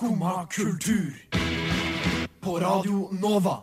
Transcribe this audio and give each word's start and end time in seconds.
Skumma 0.00 0.46
kultur. 0.46 1.12
På 2.40 2.58
Radio 2.58 3.08
Nova. 3.20 3.58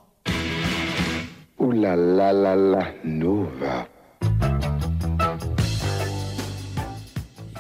O-la-la-la-la 1.58 2.84
Nova. 3.04 3.78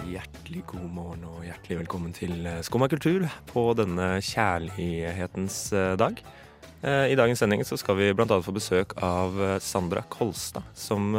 Hjertelig 0.06 0.62
god 0.70 0.92
morgen 0.94 1.24
og 1.26 1.40
hjertelig 1.48 1.80
velkommen 1.80 2.14
til 2.14 2.36
eh, 2.46 2.60
Skumma 2.62 2.86
kultur 2.94 3.26
på 3.50 3.64
denne 3.82 4.12
kjærlighetens 4.22 5.58
eh, 5.74 5.96
dag. 5.98 6.22
Eh, 6.86 7.08
I 7.10 7.18
dagens 7.18 7.42
sending 7.42 7.66
så 7.66 7.82
skal 7.82 7.98
vi 7.98 8.12
bl.a. 8.14 8.30
få 8.30 8.54
besøk 8.54 8.94
av 9.02 9.42
Sandra 9.58 10.06
Kolstad, 10.14 10.70
som 10.78 11.18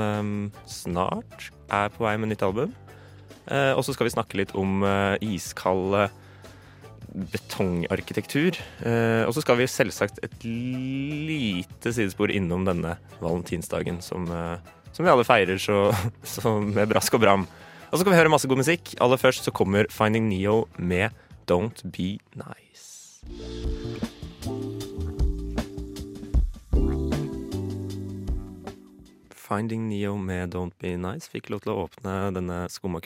snart 0.70 1.50
er 1.74 1.90
på 1.90 2.06
vei 2.06 2.14
med 2.22 2.36
nytt 2.36 2.46
album. 2.46 2.70
Eh, 3.50 3.74
Og 3.74 3.82
så 3.82 3.98
skal 3.98 4.06
vi 4.06 4.14
snakke 4.14 4.44
litt 4.44 4.54
om 4.54 4.86
iskald 5.26 5.98
eh, 6.04 6.16
betongarkitektur. 7.14 8.58
Eh, 8.84 9.24
Og 9.26 9.34
så 9.34 9.42
skal 9.44 9.58
vi 9.60 9.66
selvsagt 9.70 10.20
et 10.22 10.36
lite 10.44 11.92
sidespor 11.92 12.30
innom 12.30 12.64
denne 12.68 12.96
valentinsdagen 13.20 14.02
som, 14.02 14.28
eh, 14.30 14.58
som 14.92 15.04
vi 15.04 15.10
alle 15.12 15.24
feirer 15.24 15.58
så, 15.58 15.92
så 16.22 16.58
med 16.62 16.88
brask 16.88 17.14
og 17.14 17.20
bram. 17.24 17.46
Og 17.88 17.96
så 17.96 18.02
skal 18.02 18.12
vi 18.12 18.18
høre 18.20 18.32
masse 18.32 18.48
god 18.48 18.60
musikk. 18.60 18.94
Aller 19.00 19.16
først 19.16 19.44
så 19.48 19.54
kommer 19.54 19.88
Finding 19.90 20.28
Neo 20.28 20.66
med 20.76 21.10
Don't 21.48 21.80
Be 21.88 22.18
Nice. 22.36 23.24
Finding 29.32 29.88
Neo 29.88 30.16
med 30.16 30.54
Don't 30.54 30.76
Be 30.80 30.96
Nice 31.00 31.30
fikk 31.32 31.48
lov 31.52 31.64
til 31.64 31.72
å 31.72 31.86
åpne 31.86 32.16
denne 32.36 32.66
Skumma 32.72 33.00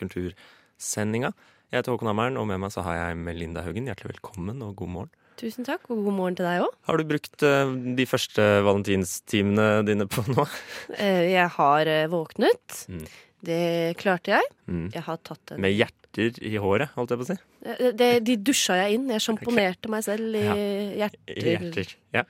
kultur-sendinga. 0.82 1.32
Jeg 1.72 1.80
heter 1.80 1.94
Håkon 1.94 2.10
Hammeren, 2.10 2.36
og 2.36 2.46
med 2.50 2.60
meg 2.60 2.72
så 2.74 2.82
har 2.84 2.96
jeg 2.98 3.16
Melinda 3.16 3.62
Haugen. 3.64 3.86
Hjertelig 3.88 4.12
velkommen 4.18 4.60
og 4.62 4.74
god 4.76 4.88
morgen. 4.92 5.10
Tusen 5.40 5.64
takk, 5.64 5.86
og 5.90 6.02
god 6.04 6.12
morgen 6.14 6.36
til 6.36 6.44
deg 6.44 6.60
òg. 6.66 6.74
Har 6.86 6.98
du 7.00 7.04
brukt 7.08 7.42
eh, 7.48 7.70
de 7.96 8.04
første 8.06 8.42
valentinstimene 8.66 9.68
dine 9.88 10.06
på 10.06 10.24
nå? 10.28 10.44
Jeg 10.98 11.48
har 11.56 11.88
eh, 11.88 12.04
våknet. 12.12 12.82
Mm. 12.92 13.06
Det 13.42 13.96
klarte 13.98 14.36
jeg. 14.36 14.50
Mm. 14.70 14.84
Jeg 14.94 15.02
har 15.02 15.16
tatt 15.26 15.50
en 15.56 15.58
Med 15.64 15.72
hjerter 15.74 16.36
i 16.46 16.52
håret, 16.62 16.92
holdt 16.94 17.10
jeg 17.10 17.18
på 17.18 17.24
å 17.24 17.30
si. 17.32 17.34
Eh, 17.66 17.88
det, 17.98 18.10
De 18.28 18.36
dusja 18.38 18.76
jeg 18.84 19.00
inn. 19.00 19.08
Jeg 19.10 19.24
sjamponerte 19.24 19.90
meg 19.90 20.04
selv 20.06 20.36
i 20.38 20.44
Ja. 20.44 20.54
hjerter. 21.00 21.48
Hjerter. 21.48 21.90
Ja. 22.14 22.22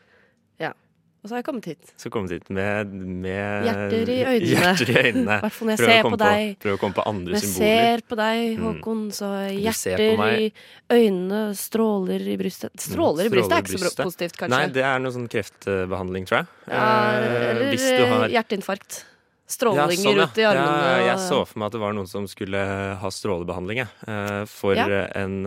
Og 1.22 1.28
så 1.30 1.36
har 1.36 1.38
jeg 1.38 1.46
kommet 1.46 1.66
hit. 1.70 1.90
Så 2.02 2.10
kommet 2.10 2.32
hit 2.34 2.48
med, 2.50 2.88
med 3.22 3.66
Hjerter 3.68 4.08
i 4.10 4.16
øynene. 4.26 4.48
Hjerter 4.50 4.88
i 4.90 4.96
øynene. 5.06 5.36
Hvert 5.44 5.54
fall 5.54 5.68
når 5.68 5.76
jeg 5.76 5.86
ser 5.92 6.08
på 6.10 6.18
deg. 6.18 6.48
Prøv 6.64 6.74
å 6.74 6.80
komme 6.82 6.96
på 6.98 7.04
andre 7.06 7.30
Når 7.36 7.38
jeg 7.38 7.46
symboler. 7.52 7.84
ser 7.92 8.02
på 8.10 8.18
deg, 8.18 8.40
Mm. 8.52 8.64
Håkon, 8.66 9.04
så 9.14 9.28
hjerter 9.54 10.24
i 10.42 10.48
øynene, 10.90 11.42
stråler 11.56 12.26
i 12.26 12.34
brystet. 12.40 12.74
Stråler 12.82 13.30
i 13.30 13.32
brystet 13.36 13.54
er 13.54 13.62
ikke 13.62 13.80
så 13.86 13.94
positivt, 14.02 14.36
kanskje. 14.40 14.56
Nei, 14.58 14.66
det 14.74 14.82
er 14.88 14.98
noe 15.04 15.14
sånn 15.14 15.30
kreftbehandling, 15.30 16.26
tror 16.26 16.42
jeg. 16.42 16.50
ja, 16.66 16.82
Eh, 17.22 17.48
eller 17.52 18.06
har 18.16 18.28
hjerteinfarkt. 18.34 19.04
Strålinger 19.52 19.92
ja, 19.92 20.02
sånn, 20.02 20.16
ja. 20.16 20.26
ut 20.26 20.38
i 20.40 20.44
armene. 20.48 20.76
Ja, 20.82 21.00
jeg 21.12 21.18
så 21.28 21.42
for 21.46 21.58
meg 21.60 21.66
at 21.70 21.74
det 21.76 21.80
var 21.82 21.92
noen 21.96 22.08
som 22.08 22.26
skulle 22.30 22.60
ha 23.02 23.10
strålebehandling, 23.12 23.82
jeg. 23.84 23.90
Eh, 24.08 24.44
For 24.48 24.74
en 24.74 25.38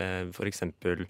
eh, 0.00 0.24
For 0.36 0.46
eksempel 0.48 1.04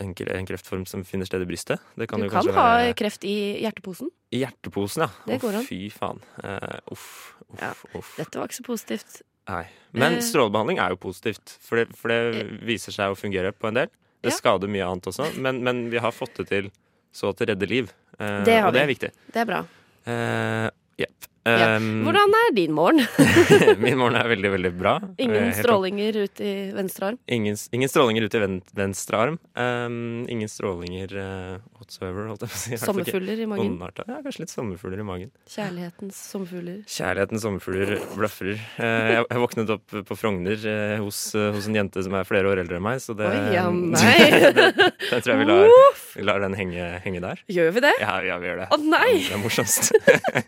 en, 0.00 0.14
en 0.14 0.46
kreftform 0.46 0.86
som 0.86 1.04
finner 1.04 1.26
sted 1.28 1.42
i 1.42 1.48
brystet. 1.48 1.80
Det 1.96 2.08
kan 2.08 2.20
Du 2.20 2.28
kan 2.30 2.46
ha 2.46 2.52
være 2.78 2.94
kreft 2.98 3.24
i 3.24 3.60
hjerteposen. 3.62 4.10
i 4.32 4.42
hjerteposen, 4.44 5.02
ja. 5.06 5.08
Det 5.26 5.40
går 5.40 5.54
an. 5.60 5.64
fy 5.64 5.88
faen. 5.90 6.20
Uh, 6.42 6.78
uff, 6.92 7.34
uff, 7.50 7.60
Ja. 7.60 7.72
uff. 7.98 8.16
Dette 8.16 8.38
var 8.38 8.46
ikke 8.48 8.58
så 8.60 8.64
positivt. 8.66 9.22
Nei. 9.48 9.64
Men 9.92 10.14
Eh. 10.14 10.20
strålebehandling 10.20 10.78
er 10.78 10.90
jo 10.90 10.96
positivt, 10.96 11.56
for 11.60 11.76
det, 11.76 11.96
for 11.96 12.08
det 12.08 12.60
viser 12.66 12.92
seg 12.92 13.10
å 13.10 13.16
fungere 13.16 13.52
på 13.52 13.68
en 13.68 13.74
del. 13.74 13.88
Det 14.22 14.32
Ja. 14.32 14.36
skader 14.36 14.68
mye 14.68 14.84
annet 14.84 15.06
også, 15.06 15.30
men, 15.38 15.62
men 15.64 15.90
vi 15.90 15.98
har 15.98 16.10
fått 16.12 16.34
det 16.36 16.48
til 16.48 16.70
så 17.12 17.30
at 17.30 17.36
det 17.38 17.48
redder 17.48 17.66
liv. 17.68 17.92
Uh, 18.20 18.44
Det 18.44 18.62
og 18.64 18.72
det 18.74 18.82
er 18.82 18.86
viktig. 18.86 19.10
Det 19.32 19.36
er 19.36 19.44
bra. 19.46 19.60
Uh, 20.06 20.70
Jepp. 20.98 21.26
Ja. 21.48 21.68
Um, 21.78 22.02
Hvordan 22.06 22.34
er 22.38 22.52
din 22.56 22.74
morgen? 22.76 23.02
Min 23.84 23.96
morgen 24.00 24.18
er 24.20 24.28
veldig, 24.30 24.50
veldig 24.56 24.72
bra. 24.78 24.94
Ingen 25.18 25.48
Eh, 25.48 25.54
strålinger 25.56 26.16
ut 26.24 26.40
i 26.44 26.52
venstre 26.76 27.12
arm? 27.12 27.18
Ingen, 27.32 27.56
ingen 27.72 27.88
strålinger 27.90 28.26
ut 28.26 28.34
i 28.34 28.42
ven, 28.42 28.56
venstre 28.76 29.20
arm. 29.22 29.38
Um, 29.56 30.26
ingen 30.30 30.50
strålinger 30.50 31.14
uh, 31.16 31.56
whatsoever, 31.78 32.26
holdt 32.32 32.44
jeg 32.44 32.52
på 32.52 32.58
å 32.58 32.62
si. 32.64 32.78
Sommerfugler 32.82 33.42
i 33.44 33.46
magen? 33.48 33.72
ondarta. 33.74 34.04
Ja, 34.08 34.18
kanskje 34.24 34.44
litt 34.44 34.52
sommerfugler 34.52 35.02
i 35.02 35.06
magen. 35.08 35.30
Kjærlighetens 35.52 36.18
sommerfugler. 36.32 36.80
Kjærlighetens 36.90 37.44
sommerfugler 37.46 37.94
bløffer. 38.16 38.52
Uh, 38.76 38.84
jeg, 39.14 39.24
jeg 39.30 39.42
våknet 39.44 39.72
opp 39.76 39.96
på 40.10 40.18
Frogner 40.18 40.58
uh, 40.68 40.96
hos, 41.04 41.22
eh, 41.38 41.48
hos 41.54 41.68
en 41.70 41.78
jente 41.80 42.02
som 42.04 42.14
er 42.18 42.26
flere 42.28 42.50
år 42.50 42.62
eldre 42.64 42.78
enn 42.80 42.84
meg, 42.84 43.00
så 43.02 43.14
det, 43.18 43.28
Oi, 43.28 43.54
ja, 43.56 43.66
nei 43.96 44.16
det, 44.58 44.68
det 44.76 45.20
tror 45.22 45.32
jeg 45.34 45.40
vi 45.42 45.48
lar, 45.48 45.72
vi 46.18 46.26
lar 46.28 46.42
den 46.44 46.56
henge, 46.58 46.88
henge 47.04 47.22
der. 47.24 47.42
Gjør 47.52 47.72
vi 47.76 47.84
det? 47.86 47.94
Ja, 48.02 48.18
ja, 48.26 48.38
vi 48.42 48.50
gjør 48.50 48.62
det. 48.64 48.68
Å 48.74 48.80
nei! 48.82 49.12
Det 49.28 49.36
er 49.36 49.42
morsomst. 49.42 49.92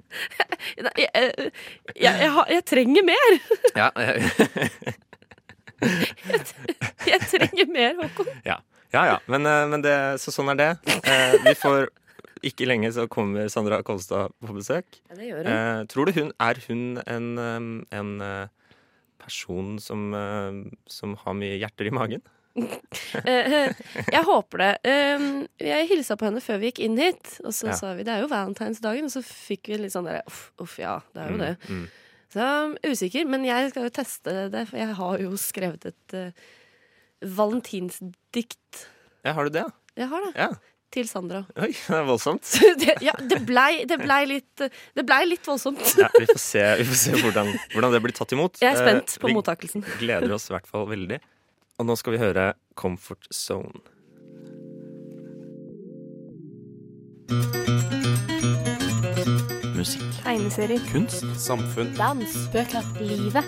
Jeg, 0.98 1.08
jeg, 1.14 1.52
jeg, 1.96 2.14
jeg, 2.24 2.44
jeg 2.56 2.64
trenger 2.66 3.06
mer! 3.06 3.38
ja, 3.76 3.90
jeg, 4.00 4.16
Jeg 7.06 7.20
trenger 7.30 7.70
mer, 7.72 7.94
Håkon. 8.02 8.28
ja, 8.44 8.58
ja, 8.92 9.04
ja. 9.12 9.16
Men, 9.30 9.46
eh, 9.46 9.64
men 9.70 9.84
det, 9.84 9.96
så 10.20 10.32
sånn 10.34 10.52
er 10.52 10.60
det. 10.60 10.70
Eh, 11.00 11.36
vi 11.46 11.54
får 11.58 11.88
ikke 12.46 12.68
lenge 12.68 12.90
så 12.94 13.04
kommer 13.10 13.48
Sandra 13.52 13.80
Kolstad 13.86 14.32
på 14.40 14.56
besøk. 14.56 15.00
Ja, 15.10 15.16
det 15.18 15.28
gjør 15.28 15.44
hun. 15.44 15.52
Eh, 15.52 15.80
tror 15.92 16.08
du 16.08 16.12
hun 16.16 16.32
er 16.40 16.60
hun 16.66 16.82
en, 17.04 17.30
um, 17.38 17.70
en 17.92 18.12
eh, 18.24 18.74
person 19.20 19.78
som, 19.82 20.10
eh, 20.16 20.60
som 20.88 21.16
har 21.24 21.36
mye 21.36 21.58
hjerter 21.60 21.90
i 21.90 21.94
magen? 21.94 22.24
Eh, 22.56 23.70
jeg 24.10 24.22
håper 24.26 24.58
det. 24.58 24.70
Eh, 24.90 25.24
Jeg 25.62 25.88
hilsa 25.90 26.16
på 26.18 26.26
henne 26.26 26.42
før 26.42 26.58
vi 26.60 26.70
gikk 26.72 26.80
inn 26.84 26.96
hit, 26.98 27.36
og 27.44 27.52
så 27.54 27.68
Ja. 27.70 27.76
sa 27.78 27.92
vi 27.94 28.02
det 28.04 28.12
er 28.16 28.20
jo 28.24 28.28
valentinsdagen, 28.32 29.04
og 29.06 29.10
så 29.14 29.22
fikk 29.22 29.68
vi 29.70 29.78
litt 29.78 29.92
sånn 29.94 30.04
derre 30.08 30.22
uff, 30.26 30.50
uff, 30.60 30.78
ja, 30.82 30.96
det 31.14 31.22
er 31.22 31.30
jo 31.30 31.38
det. 31.38 31.52
Mm, 31.68 31.76
mm. 31.82 31.86
Så 32.30 32.40
um, 32.64 32.76
usikker, 32.86 33.26
men 33.26 33.44
jeg 33.44 33.70
skal 33.72 33.86
jo 33.88 33.90
teste 33.90 34.34
det, 34.50 34.68
for 34.70 34.76
jeg 34.78 34.94
har 34.94 35.18
jo 35.22 35.30
skrevet 35.40 35.86
et 35.90 36.14
uh, 36.14 36.30
valentinsdikt. 37.60 38.84
Ja, 39.24 39.32
har 39.36 39.44
du 39.48 39.50
det? 39.50 39.64
Jeg 39.98 40.08
har 40.10 40.26
det. 40.26 40.32
Ja. 40.38 40.50
Til 40.90 41.06
Sandra. 41.06 41.44
Oi, 41.54 41.68
det 41.70 41.94
er 41.94 42.06
voldsomt. 42.08 42.42
det, 42.82 42.96
ja, 43.06 43.12
det 43.30 43.44
blei, 43.46 43.84
det 43.86 44.00
blei 44.02 44.24
litt 44.26 44.58
Det 44.96 45.04
blei 45.06 45.20
litt 45.28 45.46
voldsomt. 45.46 45.78
Ja, 46.00 46.08
vi 46.18 46.26
får 46.32 46.40
se, 46.42 46.64
vi 46.80 46.86
får 46.88 46.98
se 46.98 47.12
hvordan, 47.20 47.52
hvordan 47.76 47.94
det 47.94 48.00
blir 48.02 48.14
tatt 48.16 48.32
imot. 48.34 48.58
Jeg 48.62 48.74
er 48.74 48.80
spent 48.80 49.14
Eh, 49.22 49.34
mottakelsen. 49.36 49.84
vi 49.86 49.98
gleder 50.02 50.34
oss 50.34 50.48
i 50.50 50.54
hvert 50.56 50.66
fall 50.66 50.88
veldig. 50.90 51.20
Og 51.80 51.86
nå 51.88 51.94
skal 51.96 52.12
vi 52.12 52.18
høre 52.20 52.52
Comfort 52.76 53.24
Zone. 53.32 53.80
Musikk, 59.78 60.04
Tegneserier, 60.20 60.84
kunst, 60.92 61.24
Samfunn. 61.40 61.94
dans, 61.96 62.36
bøker, 62.52 62.84
livet. 63.00 63.44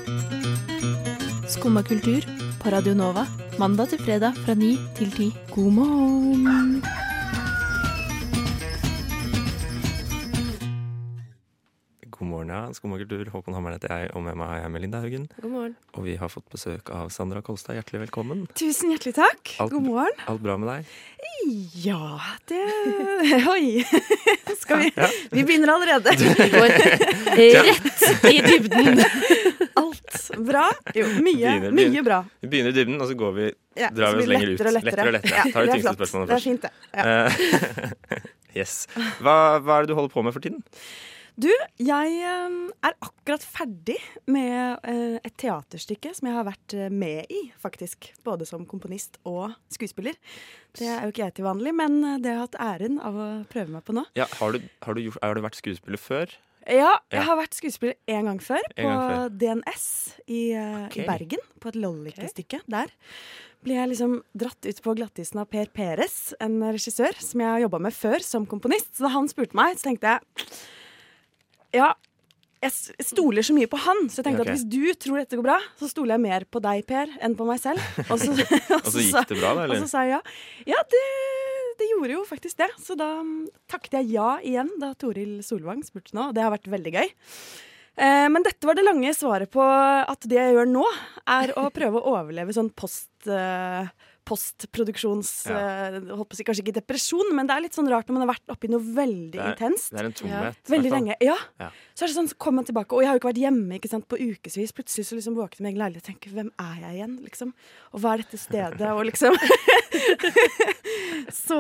Skumma 1.49 1.83
kultur 1.83 2.25
på 2.63 2.73
Radio 2.73 2.95
Nova. 2.95 3.27
Mandag 3.59 3.89
til 3.89 3.99
fredag 3.99 4.33
fra 4.47 4.55
ni 4.55 4.79
til 4.97 5.13
ti. 5.13 5.35
God 5.55 5.73
morgen! 5.73 7.12
God 12.23 12.29
morgen, 12.31 12.51
ja. 12.55 12.69
Skumma 12.71 12.99
kultur. 13.01 13.27
Håkon 13.35 13.55
Hammeren 13.57 13.75
heter 13.81 13.91
jeg, 13.91 14.11
og 14.15 14.23
med 14.23 14.37
meg 14.39 14.47
har 14.47 14.59
jeg 14.63 14.71
Melinda 14.71 15.01
Haugen. 15.03 15.25
God 15.43 15.51
morgen. 15.51 15.73
Og 15.99 16.05
vi 16.07 16.13
har 16.21 16.31
fått 16.31 16.45
besøk 16.55 16.93
av 16.95 17.09
Sandra 17.11 17.41
Kolstad. 17.43 17.75
Hjertelig 17.75 18.05
velkommen. 18.05 18.45
Tusen 18.55 18.93
hjertelig 18.95 19.17
takk. 19.17 19.51
Alt- 19.65 19.73
God 19.75 19.83
morgen. 19.89 20.21
Alt 20.31 20.45
bra 20.45 20.55
med 20.63 20.71
deg? 20.71 20.93
Ja, 21.83 22.21
det 22.47 22.61
Oi! 23.57 23.83
Skal 24.61 24.85
vi 24.85 24.93
Vi 25.33 25.43
begynner 25.49 25.73
allerede. 25.75 26.15
Vi 26.15 26.47
går 26.55 26.77
rett 26.79 28.07
i 28.31 28.39
dybden. 28.47 29.03
Alt 29.83 30.31
bra? 30.47 30.69
Jo, 30.95 31.09
mye, 31.27 31.59
Begynner- 31.59 31.75
mye 31.83 32.07
bra. 32.07 32.21
Vi 32.39 32.53
begynner 32.55 32.71
i 32.71 32.79
dybden, 32.79 33.03
og 33.03 33.11
så 33.11 33.19
går 33.19 33.35
vi 33.41 33.49
Ja, 33.83 33.91
Drar 33.91 34.15
vi 34.15 34.23
oss 34.23 34.31
lenger 34.31 34.55
ut. 34.55 34.61
og 34.63 34.77
lettere. 34.79 34.87
Lettere 34.87 35.11
og 35.11 35.19
lettere. 35.19 35.39
Ja, 35.43 35.51
Tar 35.59 35.67
er 35.67 35.75
tyngste 35.75 35.99
spørsmålene 35.99 36.31
først. 36.31 36.39
Det 36.39 36.39
er 36.39 36.47
fint, 36.47 36.63
det. 36.63 38.23
Ja. 38.23 38.29
Yes. 38.53 38.83
Hva, 39.25 39.35
hva 39.65 39.79
er 39.81 39.87
det 39.87 39.89
du 39.89 39.97
holder 39.97 40.13
på 40.13 40.21
med 40.27 40.35
for 40.37 40.45
tiden? 40.45 40.59
Du, 41.41 41.49
jeg 41.81 42.17
eh, 42.21 42.57
er 42.85 42.97
akkurat 43.01 43.45
ferdig 43.45 43.97
med 44.29 44.83
eh, 44.85 45.17
et 45.25 45.35
teaterstykke 45.41 46.13
som 46.13 46.29
jeg 46.29 46.37
har 46.37 46.45
vært 46.45 46.75
eh, 46.77 46.91
med 46.93 47.31
i, 47.33 47.41
faktisk. 47.61 48.11
Både 48.27 48.45
som 48.49 48.67
komponist 48.69 49.17
og 49.29 49.55
skuespiller. 49.73 50.19
Det 50.77 50.85
er 50.85 51.07
jo 51.07 51.13
ikke 51.15 51.25
jeg 51.25 51.37
til 51.39 51.47
vanlig, 51.49 51.73
men 51.79 52.03
eh, 52.05 52.19
det 52.21 52.35
har 52.35 52.37
jeg 52.37 52.45
hatt 52.45 52.59
æren 52.67 52.99
av 53.01 53.17
å 53.17 53.29
prøve 53.53 53.73
meg 53.73 53.87
på 53.87 53.97
nå. 53.97 54.05
Ja, 54.19 54.27
har, 54.41 54.59
du, 54.59 54.67
har, 54.85 54.99
du 54.99 55.07
gjort, 55.07 55.23
har 55.25 55.39
du 55.39 55.45
vært 55.47 55.57
skuespiller 55.57 56.03
før? 56.03 56.35
Ja, 56.69 56.91
jeg 57.11 57.25
har 57.27 57.41
vært 57.41 57.57
skuespiller 57.59 57.97
en 58.13 58.29
gang 58.29 58.43
før, 58.45 58.61
En 58.77 58.77
på 58.77 58.91
gang 58.91 59.01
før. 59.09 59.33
DNS 59.41 59.87
i, 60.29 60.43
okay. 60.53 61.01
I 61.01 61.09
Bergen. 61.09 61.49
På 61.65 61.73
et 61.73 61.81
Lollike-stykke 61.81 62.61
der. 62.71 62.93
Ble 63.65 63.81
jeg 63.81 63.91
liksom 63.95 64.15
dratt 64.37 64.69
ut 64.69 64.85
på 64.85 64.95
glattisen 65.01 65.41
av 65.43 65.49
Per 65.51 65.73
Peres, 65.75 66.37
en 66.45 66.61
regissør 66.69 67.19
som 67.25 67.43
jeg 67.43 67.51
har 67.51 67.65
jobba 67.65 67.83
med 67.89 67.97
før 67.97 68.23
som 68.27 68.47
komponist. 68.47 68.93
Så 68.95 69.09
da 69.09 69.15
han 69.17 69.33
spurte 69.33 69.59
meg, 69.59 69.81
så 69.81 69.89
tenkte 69.89 70.15
jeg 70.15 70.63
ja, 71.77 71.93
jeg 72.63 73.07
stoler 73.09 73.43
så 73.43 73.55
mye 73.57 73.69
på 73.71 73.79
han, 73.83 74.05
så 74.07 74.21
jeg 74.21 74.29
tenkte 74.29 74.45
okay. 74.45 74.55
at 74.55 74.61
hvis 74.61 74.69
du 74.71 74.95
tror 75.03 75.19
dette 75.19 75.39
går 75.39 75.47
bra, 75.49 75.57
så 75.81 75.89
stoler 75.91 76.15
jeg 76.15 76.23
mer 76.23 76.47
på 76.47 76.63
deg, 76.63 76.85
Per, 76.87 77.11
enn 77.25 77.35
på 77.39 77.47
meg 77.49 77.59
selv. 77.63 77.83
Og 78.13 78.21
så, 78.23 78.31
Og 78.31 78.87
så 78.93 79.03
gikk 79.09 79.33
det 79.33 79.41
bra, 79.41 79.55
da? 79.59 79.65
Eller? 79.65 79.75
Og 79.81 79.83
så 79.83 79.91
sa 79.91 80.05
jeg 80.07 80.15
ja. 80.15 80.21
Ja, 80.71 80.85
det, 80.93 81.03
det 81.81 81.91
gjorde 81.91 82.15
jo 82.15 82.23
faktisk 82.29 82.63
det. 82.63 82.71
Så 82.83 82.95
da 82.99 83.11
mm, 83.27 83.51
takket 83.71 83.99
jeg 83.99 84.13
ja 84.15 84.37
igjen 84.47 84.71
da 84.83 84.93
Toril 84.99 85.41
Solvang 85.47 85.83
spurte 85.87 86.15
nå, 86.15 86.31
og 86.31 86.39
det 86.39 86.47
har 86.47 86.55
vært 86.55 86.71
veldig 86.71 86.95
gøy. 87.01 87.11
Eh, 87.99 88.29
men 88.33 88.47
dette 88.47 88.69
var 88.69 88.79
det 88.79 88.87
lange 88.87 89.11
svaret 89.17 89.51
på 89.53 89.65
at 89.65 90.31
det 90.31 90.39
jeg 90.39 90.55
gjør 90.55 90.71
nå, 90.71 90.87
er 91.35 91.57
å 91.59 91.67
prøve 91.75 91.99
å 91.99 92.17
overleve 92.19 92.55
sånn 92.57 92.71
post... 92.79 93.11
Eh, 93.27 93.91
Postproduksjons 94.29 95.31
Ja. 95.51 95.91
Uh, 95.99 96.23
si, 96.33 96.45
Kanskje 96.47 96.63
ikke 96.65 96.77
depresjon, 96.81 97.33
men 97.35 97.49
det 97.49 97.57
er 97.57 97.65
litt 97.65 97.75
sånn 97.77 97.91
rart 97.91 98.07
når 98.09 98.19
man 98.19 98.25
har 98.27 98.33
vært 98.35 98.53
oppi 98.55 98.71
noe 98.71 98.81
veldig 98.83 99.33
Det 99.33 99.41
er- 99.43 99.55
intenst. 99.57 99.91
Det 99.91 100.01
er 100.01 100.09
en 100.11 100.13
tomhet. 100.13 100.57
Ja. 100.63 100.77
Veldig 100.77 100.91
lenge. 100.95 101.17
Ja. 101.21 101.37
Ja. 101.61 101.71
Så 101.95 102.05
er 102.05 102.13
det 102.13 102.17
sånn, 102.17 102.29
så 102.31 102.39
kommer 102.39 102.63
man 102.63 102.69
tilbake, 102.71 102.93
og 102.95 103.03
jeg 103.03 103.09
har 103.11 103.19
jo 103.19 103.21
ikke 103.23 103.33
vært 103.33 103.43
hjemme 103.43 103.79
ikke 103.79 103.91
sant, 103.91 104.09
på 104.09 104.17
ukevis. 104.21 104.73
Plutselig 104.73 105.07
så 105.09 105.19
liksom 105.19 105.35
våkner 105.37 105.59
jeg 105.59 105.63
med 105.67 105.73
egen 105.73 105.83
leilighet 105.83 106.03
og 106.03 106.09
tenker 106.13 106.31
hvem 106.37 106.51
er 106.59 106.77
jeg 106.87 106.93
igjen, 107.01 107.17
liksom? 107.27 107.53
Og 107.93 108.01
hva 108.01 108.15
er 108.15 108.23
dette 108.25 108.39
stedet? 108.39 108.89
Og 108.93 109.05
liksom 109.11 109.37
Så 111.33 111.59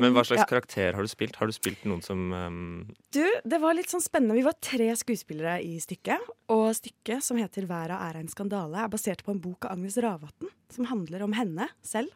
Men 0.00 0.14
hva 0.14 0.24
slags 0.26 0.42
ja. 0.44 0.48
karakter 0.48 0.96
har 0.96 1.04
du 1.04 1.10
spilt? 1.10 1.36
Har 1.40 1.50
du 1.50 1.54
spilt 1.54 1.84
noen 1.88 2.02
som 2.04 2.32
um, 2.32 2.86
Du, 3.14 3.22
det 3.44 3.60
var 3.62 3.76
litt 3.76 3.90
sånn 3.92 4.02
spennende. 4.04 4.36
Vi 4.38 4.44
var 4.46 4.56
tre 4.64 4.90
skuespillere 4.98 5.58
i 5.64 5.76
stykket. 5.82 6.24
Og 6.52 6.66
stykket, 6.76 7.24
som 7.24 7.38
heter 7.40 7.66
'Verda 7.68 7.98
er 8.08 8.20
en 8.20 8.28
skandale', 8.28 8.84
er 8.84 8.92
basert 8.92 9.24
på 9.24 9.32
en 9.32 9.40
bok 9.40 9.64
av 9.64 9.76
Agnes 9.78 9.96
Ravatn, 9.96 10.50
som 10.74 10.88
handler 10.90 11.24
om 11.26 11.34
henne 11.36 11.68
selv. 11.86 12.12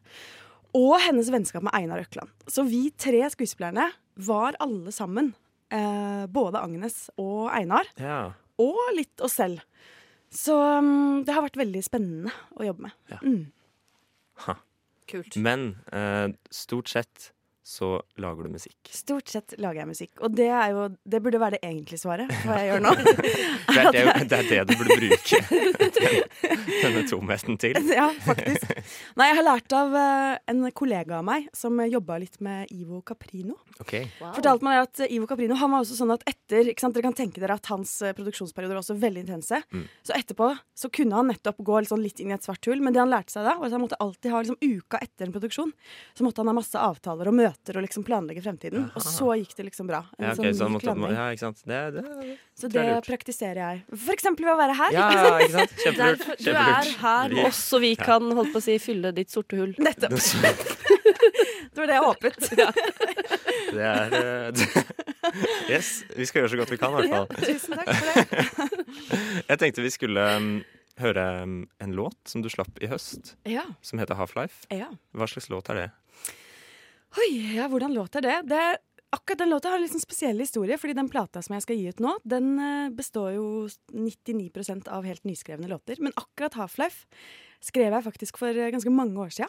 Og 0.77 0.99
hennes 1.01 1.31
vennskap 1.33 1.65
med 1.65 1.75
Einar 1.77 2.03
Økland. 2.05 2.31
Så 2.51 2.67
vi 2.69 2.89
tre 2.93 3.23
skuespillerne 3.33 3.89
var 4.29 4.59
alle 4.61 4.93
sammen. 4.93 5.33
Eh, 5.73 6.25
både 6.33 6.61
Agnes 6.61 7.07
og 7.17 7.49
Einar. 7.55 7.89
Ja. 8.01 8.35
Og 8.61 8.81
litt 8.97 9.25
oss 9.25 9.39
selv. 9.39 9.63
Så 10.33 10.55
mm, 10.55 11.25
det 11.25 11.33
har 11.33 11.45
vært 11.47 11.61
veldig 11.61 11.83
spennende 11.85 12.35
å 12.59 12.67
jobbe 12.67 12.89
med. 12.89 12.99
Ja. 13.13 13.21
Mm. 13.25 13.49
Kult. 15.09 15.39
Men 15.41 15.71
eh, 15.89 16.29
stort 16.53 16.91
sett 16.93 17.31
så 17.69 17.89
lager 18.17 18.47
du 18.47 18.55
musikk. 18.55 18.79
Stort 18.97 19.29
sett 19.29 19.53
lager 19.61 19.83
jeg 19.83 19.89
musikk. 19.91 20.13
Og 20.25 20.33
det, 20.33 20.47
jo, 20.49 20.87
det 21.05 21.19
burde 21.21 21.41
være 21.43 21.59
det 21.59 21.69
egentlige 21.69 22.01
svaret 22.01 22.31
hva 22.47 22.57
jeg 22.63 22.71
gjør 22.71 22.85
nå. 22.87 22.93
Det 23.75 23.83
er 23.83 23.91
det, 23.93 24.05
det, 24.31 24.39
er 24.39 24.47
det 24.49 24.63
du 24.71 24.81
burde 24.81 24.97
bruke 24.97 25.41
den, 25.99 26.17
denne 26.83 27.03
tomheten 27.11 27.61
til. 27.61 27.77
ja, 27.93 28.09
faktisk. 28.25 28.73
Nei, 29.21 29.29
jeg 29.29 29.39
har 29.43 29.47
lært 29.51 29.77
av 29.77 29.99
eh, 30.01 30.39
en 30.49 30.65
kollega 30.73 31.19
av 31.21 31.29
meg 31.29 31.51
som 31.57 31.77
jobba 31.85 32.17
litt 32.25 32.41
med 32.45 32.73
Ivo 32.73 33.03
Caprino. 33.05 33.59
Ok, 33.79 33.93
Fortalte 34.19 34.67
meg 34.67 34.81
at 34.83 35.01
eh, 35.05 35.13
Ivo 35.15 35.29
Caprino 35.31 35.55
han 35.59 35.71
var 35.71 35.85
også 35.85 35.95
sånn 36.01 36.11
at 36.11 36.25
etter 36.27 36.67
ikke 36.73 36.83
sant, 36.83 36.97
Dere 36.97 37.07
kan 37.07 37.15
tenke 37.15 37.39
dere 37.39 37.55
at 37.59 37.69
hans 37.71 37.93
eh, 38.03 38.15
produksjonsperioder 38.17 38.75
var 38.75 38.83
også 38.83 38.97
veldig 38.99 39.23
intense. 39.23 39.61
Mm. 39.71 39.85
Så 40.03 40.15
etterpå 40.17 40.49
så 40.79 40.91
kunne 40.95 41.15
han 41.15 41.31
nettopp 41.31 41.61
gå 41.63 41.79
litt, 41.79 41.91
sånn 41.93 42.03
litt 42.03 42.19
inn 42.23 42.33
i 42.33 42.35
et 42.35 42.47
svart 42.47 42.67
hull. 42.67 42.83
Men 42.83 42.97
det 42.97 43.03
han 43.05 43.13
lærte 43.13 43.37
seg 43.37 43.47
da, 43.47 43.55
var 43.61 43.71
at 43.71 43.77
han 43.77 43.85
måtte 43.85 44.01
alltid 44.03 44.35
ha 44.35 44.41
liksom, 44.43 44.59
uka 44.59 44.99
etter 45.05 45.29
en 45.29 45.35
produksjon 45.37 45.71
Så 46.19 46.27
måtte 46.27 46.43
han 46.43 46.51
ha 46.51 46.57
masse 46.59 46.83
avtaler 46.83 47.31
og 47.31 47.37
møter 47.39 47.79
og 47.79 47.87
liksom 47.87 48.07
planlegge 48.09 48.43
fremtiden. 48.43 48.89
Og 48.99 49.07
så 49.07 49.31
gikk 49.39 49.55
det 49.61 49.69
liksom 49.71 49.91
bra. 49.93 50.03
En 50.19 50.27
ja, 50.27 50.35
okay, 50.35 50.51
sånn 50.51 50.59
så 50.59 50.71
myk 50.73 50.81
måtte, 50.81 50.91
landing. 50.91 51.17
ja, 51.21 51.29
ikke 51.37 51.45
sant. 51.47 51.63
Det, 51.69 51.83
det, 51.95 52.37
Så 52.59 52.73
det 52.75 52.87
jeg 52.89 52.99
er 52.99 53.09
praktiserer 53.13 53.63
jeg. 53.63 53.85
For 53.95 54.17
eksempel 54.17 54.49
ved 54.49 54.57
å 54.57 54.61
være 54.65 54.79
her. 54.81 54.99
ja, 54.99 55.09
ikke 55.45 55.55
sant. 55.55 55.79
Kjempelurt. 55.85 56.27
Derfor, 56.27 56.43
du 56.43 56.51
er 56.67 56.93
her, 57.05 57.39
også 57.47 57.83
vi 57.87 57.95
kan 58.01 58.27
holdt 58.41 58.55
på 58.57 58.63
å 58.63 58.67
si, 58.67 58.79
fylle 58.83 59.15
ditt 59.15 59.31
sorte 59.35 59.63
hull. 59.63 59.77
Nettopp. 59.79 60.19
Det 61.73 61.81
var 61.81 61.87
det 61.87 61.95
jeg 61.95 62.05
håpet. 62.05 62.39
Det 63.75 63.85
er 63.85 64.17
uh, 64.17 64.65
Yes, 65.73 66.05
vi 66.17 66.27
skal 66.29 66.43
gjøre 66.43 66.53
så 66.55 66.61
godt 66.61 66.73
vi 66.73 66.79
kan, 66.81 66.95
i 66.95 67.09
hvert 67.09 67.15
fall. 67.15 67.29
Tusen 67.45 67.77
takk 67.77 67.93
for 67.93 68.07
det. 68.09 68.67
Jeg 69.51 69.61
tenkte 69.63 69.85
vi 69.85 69.93
skulle 69.95 70.27
um, 70.39 70.51
høre 71.03 71.25
um, 71.45 71.57
en 71.85 71.95
låt 71.97 72.19
som 72.31 72.43
du 72.45 72.51
slapp 72.53 72.81
i 72.83 72.91
høst, 72.91 73.35
Ja. 73.49 73.67
som 73.83 74.01
heter 74.03 74.19
Half-Life. 74.19 74.67
ja. 74.75 74.91
Hva 75.15 75.29
slags 75.31 75.51
låt 75.53 75.71
er 75.75 75.83
det? 75.83 75.89
Oi, 77.19 77.31
ja, 77.57 77.69
hvordan 77.73 77.95
låter 77.97 78.25
det? 78.25 78.43
det 78.51 78.63
akkurat 79.15 79.39
den 79.41 79.49
låta 79.53 79.71
har 79.73 79.81
en 79.81 79.89
sånn 79.89 80.03
spesiell 80.05 80.41
historie, 80.43 80.77
fordi 80.81 80.97
den 80.99 81.09
plata 81.09 81.41
som 81.45 81.55
jeg 81.57 81.65
skal 81.65 81.79
gi 81.79 81.87
ut 81.89 82.03
nå, 82.05 82.11
den 82.29 82.51
eh, 82.61 82.91
består 82.93 83.31
jo 83.39 83.47
99% 83.95 84.91
av 84.93 85.07
helt 85.09 85.25
nyskrevne 85.25 85.71
låter. 85.71 85.97
Men 86.05 86.13
akkurat 86.21 86.59
Half-Life 86.61 87.07
skrev 87.65 87.97
jeg 87.97 88.05
faktisk 88.05 88.41
for 88.41 88.53
eh, 88.53 88.69
ganske 88.75 88.93
mange 88.93 89.17
år 89.25 89.33
sia. 89.33 89.49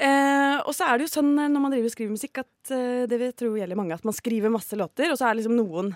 Eh, 0.00 0.58
og 0.64 0.72
så 0.74 0.86
er 0.88 0.98
det 0.98 1.06
jo 1.08 1.12
sånn 1.20 1.32
eh, 1.36 1.50
når 1.52 1.60
man 1.66 1.74
driver 1.74 1.90
og 1.90 1.94
skriver 1.94 2.14
musikk, 2.14 2.38
at 2.42 2.72
eh, 2.72 3.04
det 3.10 3.18
vil 3.20 3.32
tror 3.36 3.58
gjelder 3.60 3.78
mange, 3.78 3.94
at 3.98 4.06
man 4.08 4.16
skriver 4.16 4.52
masse 4.52 4.76
låter, 4.78 5.12
og 5.12 5.18
så 5.20 5.28
er 5.28 5.34
det 5.34 5.42
liksom 5.42 5.58
noen 5.58 5.92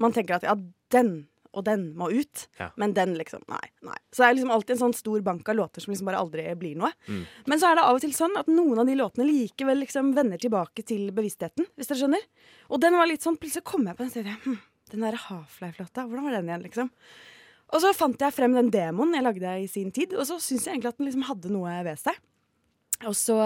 man 0.00 0.14
tenker 0.16 0.38
at 0.38 0.46
ja, 0.48 0.56
den 0.90 1.12
og 1.50 1.64
den 1.66 1.88
må 1.98 2.06
ut, 2.14 2.44
Ja. 2.60 2.68
men 2.78 2.92
den 2.94 3.16
liksom 3.18 3.42
Nei. 3.50 3.64
nei. 3.82 3.96
Så 4.14 4.22
det 4.22 4.26
er 4.28 4.34
liksom 4.38 4.52
alltid 4.54 4.76
en 4.76 4.82
sånn 4.84 4.94
stor 4.94 5.20
bank 5.26 5.48
av 5.50 5.56
låter 5.58 5.82
som 5.82 5.90
liksom 5.90 6.06
bare 6.06 6.20
aldri 6.22 6.44
blir 6.54 6.76
noe. 6.78 6.92
Mm. 7.08 7.24
Men 7.50 7.58
så 7.58 7.70
er 7.72 7.74
det 7.80 7.86
av 7.88 7.98
og 7.98 8.04
til 8.04 8.12
sånn 8.14 8.36
at 8.38 8.46
noen 8.46 8.78
av 8.78 8.86
de 8.86 8.94
låtene 8.94 9.26
likevel 9.26 9.82
liksom 9.82 10.12
vender 10.14 10.38
tilbake 10.38 10.84
til 10.86 11.10
bevisstheten, 11.10 11.66
hvis 11.74 11.90
dere 11.90 11.98
skjønner. 12.04 12.22
Og 12.70 12.80
den 12.84 12.94
var 12.94 13.10
litt 13.10 13.26
sånn, 13.26 13.38
plutselig 13.40 13.66
kom 13.66 13.82
jeg 13.90 13.98
på 13.98 14.06
den 14.06 14.14
serien. 14.14 14.38
hm, 14.44 14.60
den 14.94 15.00
der 15.08 15.18
Half-Life-låta, 15.26 16.06
hvordan 16.06 16.28
var 16.28 16.38
den 16.38 16.48
igjen, 16.52 16.64
liksom? 16.68 16.90
Og 17.74 17.82
så 17.82 17.92
fant 17.98 18.18
jeg 18.22 18.34
frem 18.34 18.54
den 18.54 18.70
demoen 18.70 19.14
jeg 19.14 19.26
lagde 19.26 19.58
i 19.58 19.66
sin 19.70 19.90
tid, 19.90 20.14
og 20.14 20.26
så 20.30 20.38
syns 20.38 20.66
jeg 20.66 20.76
egentlig 20.78 20.94
at 20.94 20.98
den 21.02 21.10
liksom 21.10 21.26
hadde 21.34 21.50
noe 21.50 21.74
ved 21.86 21.98
seg. 21.98 22.14
Og 23.08 23.16
så 23.16 23.38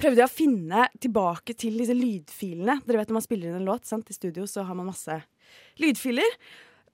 prøvde 0.00 0.22
jeg 0.22 0.28
å 0.28 0.32
finne 0.32 0.86
tilbake 1.00 1.56
til 1.58 1.76
disse 1.80 1.96
lydfilene. 1.96 2.80
Dere 2.86 3.02
vet 3.02 3.12
når 3.12 3.20
man 3.20 3.26
spiller 3.26 3.50
inn 3.50 3.60
en 3.60 3.68
låt 3.68 3.88
sant? 3.88 4.08
i 4.10 4.16
studio, 4.16 4.46
så 4.48 4.64
har 4.68 4.76
man 4.78 4.88
masse 4.88 5.20
lydfiler. 5.80 6.38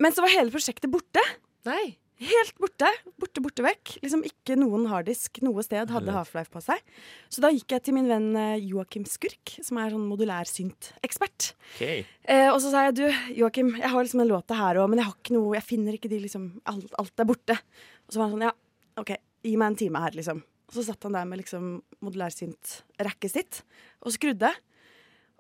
Men 0.02 0.12
så 0.12 0.24
var 0.24 0.34
hele 0.34 0.52
prosjektet 0.52 0.90
borte. 0.92 1.22
Nei. 1.68 1.96
Helt 2.16 2.56
borte. 2.56 2.88
Borte, 3.20 3.42
borte 3.44 3.64
vekk. 3.64 3.98
Liksom 4.00 4.22
Ikke 4.24 4.56
noen 4.56 4.86
harddisk 4.88 5.42
noe 5.44 5.60
sted 5.64 5.90
hadde 5.92 6.14
Half-Life 6.16 6.48
på 6.52 6.62
seg. 6.64 6.80
Så 7.28 7.44
da 7.44 7.50
gikk 7.52 7.74
jeg 7.76 7.84
til 7.84 7.96
min 7.98 8.08
venn 8.08 8.30
eh, 8.40 8.64
Joakim 8.64 9.04
Skurk, 9.08 9.52
som 9.60 9.76
er 9.82 9.92
sånn 9.92 10.06
modulær 10.08 10.48
synt-ekspert. 10.50 11.52
Ok, 11.76 11.82
Eh, 12.26 12.48
og 12.50 12.56
så 12.58 12.72
sa 12.72 12.80
jeg 12.88 12.96
du, 12.98 13.04
Joakim, 13.38 13.68
jeg 13.78 13.86
har 13.92 14.02
liksom 14.02 14.24
en 14.24 14.32
låt 14.32 14.50
her 14.50 14.80
òg, 14.80 14.88
men 14.90 14.98
jeg 14.98 15.06
har 15.06 15.14
ikke 15.14 15.36
noe, 15.36 15.52
jeg 15.54 15.62
finner 15.62 15.94
ikke 15.94 16.10
de 16.10 16.18
liksom 16.24 16.48
Alt, 16.66 16.88
alt 16.98 17.22
er 17.22 17.28
borte. 17.28 17.54
Og 18.08 18.14
så 18.14 18.18
var 18.18 18.26
han 18.26 18.34
sånn, 18.34 18.46
ja, 18.48 18.54
OK, 18.98 19.12
gi 19.46 19.52
meg 19.60 19.68
en 19.70 19.78
time 19.84 20.02
her, 20.02 20.16
liksom. 20.16 20.40
Og 20.66 20.74
så 20.74 20.82
satt 20.88 21.02
han 21.06 21.14
der 21.14 21.26
med 21.30 21.38
liksom 21.42 21.76
modulærsynt-racket 22.02 23.30
sitt 23.32 23.60
og 24.02 24.14
skrudde. 24.16 24.50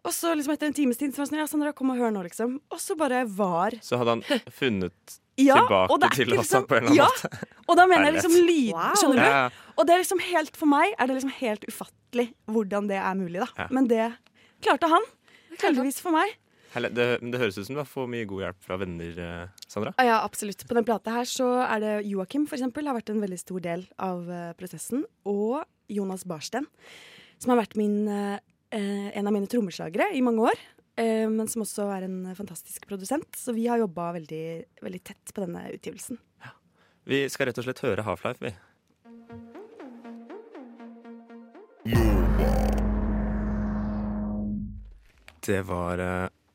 Og 0.06 0.12
så 0.14 0.36
liksom 0.38 0.54
etter 0.54 0.68
en 0.70 0.76
times 0.76 0.98
tid 1.00 1.10
så 1.14 1.18
var 1.18 1.24
han 1.26 1.30
sånn, 1.32 1.40
ja, 1.40 1.46
Sandra, 1.50 1.72
kom 1.74 1.90
og 1.90 1.98
hør 1.98 2.12
nå, 2.14 2.22
liksom. 2.28 2.60
Og 2.70 2.78
så 2.82 2.94
bare 2.98 3.24
var 3.26 3.74
Så 3.82 3.98
hadde 3.98 4.14
han 4.14 4.22
funnet 4.54 5.16
ja, 5.48 5.56
tilbake 5.58 5.98
er 6.06 6.14
til 6.14 6.30
oss 6.36 6.44
liksom- 6.44 6.68
på 6.70 6.78
en 6.78 6.86
eller 6.86 6.92
annen 6.92 7.00
ja, 7.00 7.08
måte? 7.10 7.48
Og 7.66 7.76
da 7.80 7.86
mener 7.90 8.06
jeg 8.06 8.14
liksom 8.20 8.36
lyd, 8.46 8.72
Wow. 8.76 8.94
skjønner 9.00 9.18
du? 9.18 9.26
Ja, 9.26 9.42
Og 9.76 9.86
det 9.88 9.94
er 9.96 10.02
liksom 10.04 10.22
helt, 10.30 10.56
for 10.56 10.70
meg 10.70 10.94
er 10.94 11.10
det 11.10 11.18
liksom 11.18 11.34
helt 11.40 11.66
ufattelig 11.66 12.28
hvordan 12.46 12.86
det 12.88 13.00
er 13.02 13.14
mulig, 13.18 13.42
da. 13.42 13.48
Ja. 13.58 13.66
Men 13.74 13.90
det 13.90 14.06
klarte 14.62 14.88
han. 14.94 15.10
Heldigvis 15.58 15.98
for 16.04 16.14
meg. 16.14 16.36
Helle, 16.76 16.90
det, 16.92 17.04
det 17.24 17.38
høres 17.40 17.56
ut 17.56 17.64
som 17.64 17.72
du 17.72 17.80
har 17.80 17.88
fått 17.88 18.10
mye 18.12 18.26
god 18.28 18.42
hjelp 18.42 18.58
fra 18.66 18.76
venner, 18.82 19.16
eh, 19.16 19.64
Sandra. 19.64 19.94
Ja, 20.04 20.18
absolutt. 20.26 20.60
På 20.68 20.76
den 20.76 20.84
plata 20.84 21.14
her 21.14 21.24
så 21.24 21.46
er 21.64 21.80
det 21.80 21.92
Joakim, 22.10 22.44
for 22.44 22.58
eksempel, 22.58 22.84
har 22.90 22.98
vært 22.98 23.14
en 23.14 23.22
veldig 23.22 23.38
stor 23.40 23.62
del 23.64 23.86
av 24.04 24.28
eh, 24.28 24.50
prosessen. 24.60 25.06
Og 25.24 25.62
Jonas 25.88 26.26
Barsten, 26.28 26.66
som 27.40 27.54
har 27.54 27.62
vært 27.62 27.78
min, 27.80 28.02
eh, 28.10 28.36
en 28.76 29.24
av 29.30 29.32
mine 29.32 29.48
trommeslagere 29.48 30.10
i 30.12 30.20
mange 30.26 30.50
år. 30.52 30.60
eh, 31.00 31.24
men 31.28 31.48
som 31.48 31.64
også 31.64 31.88
er 31.96 32.06
en 32.06 32.34
fantastisk 32.36 32.86
produsent. 32.88 33.28
Så 33.36 33.52
vi 33.56 33.66
har 33.68 33.80
jobba 33.80 34.12
veldig, 34.16 34.46
veldig 34.84 35.02
tett 35.04 35.32
på 35.32 35.44
denne 35.44 35.66
utgivelsen. 35.72 36.20
Vi 37.06 37.24
skal 37.30 37.46
rett 37.48 37.58
og 37.60 37.64
slett 37.68 37.84
høre 37.84 38.04
Half-Life, 38.04 38.40
vi. 38.44 38.52
Det 45.46 45.60
var 45.62 46.00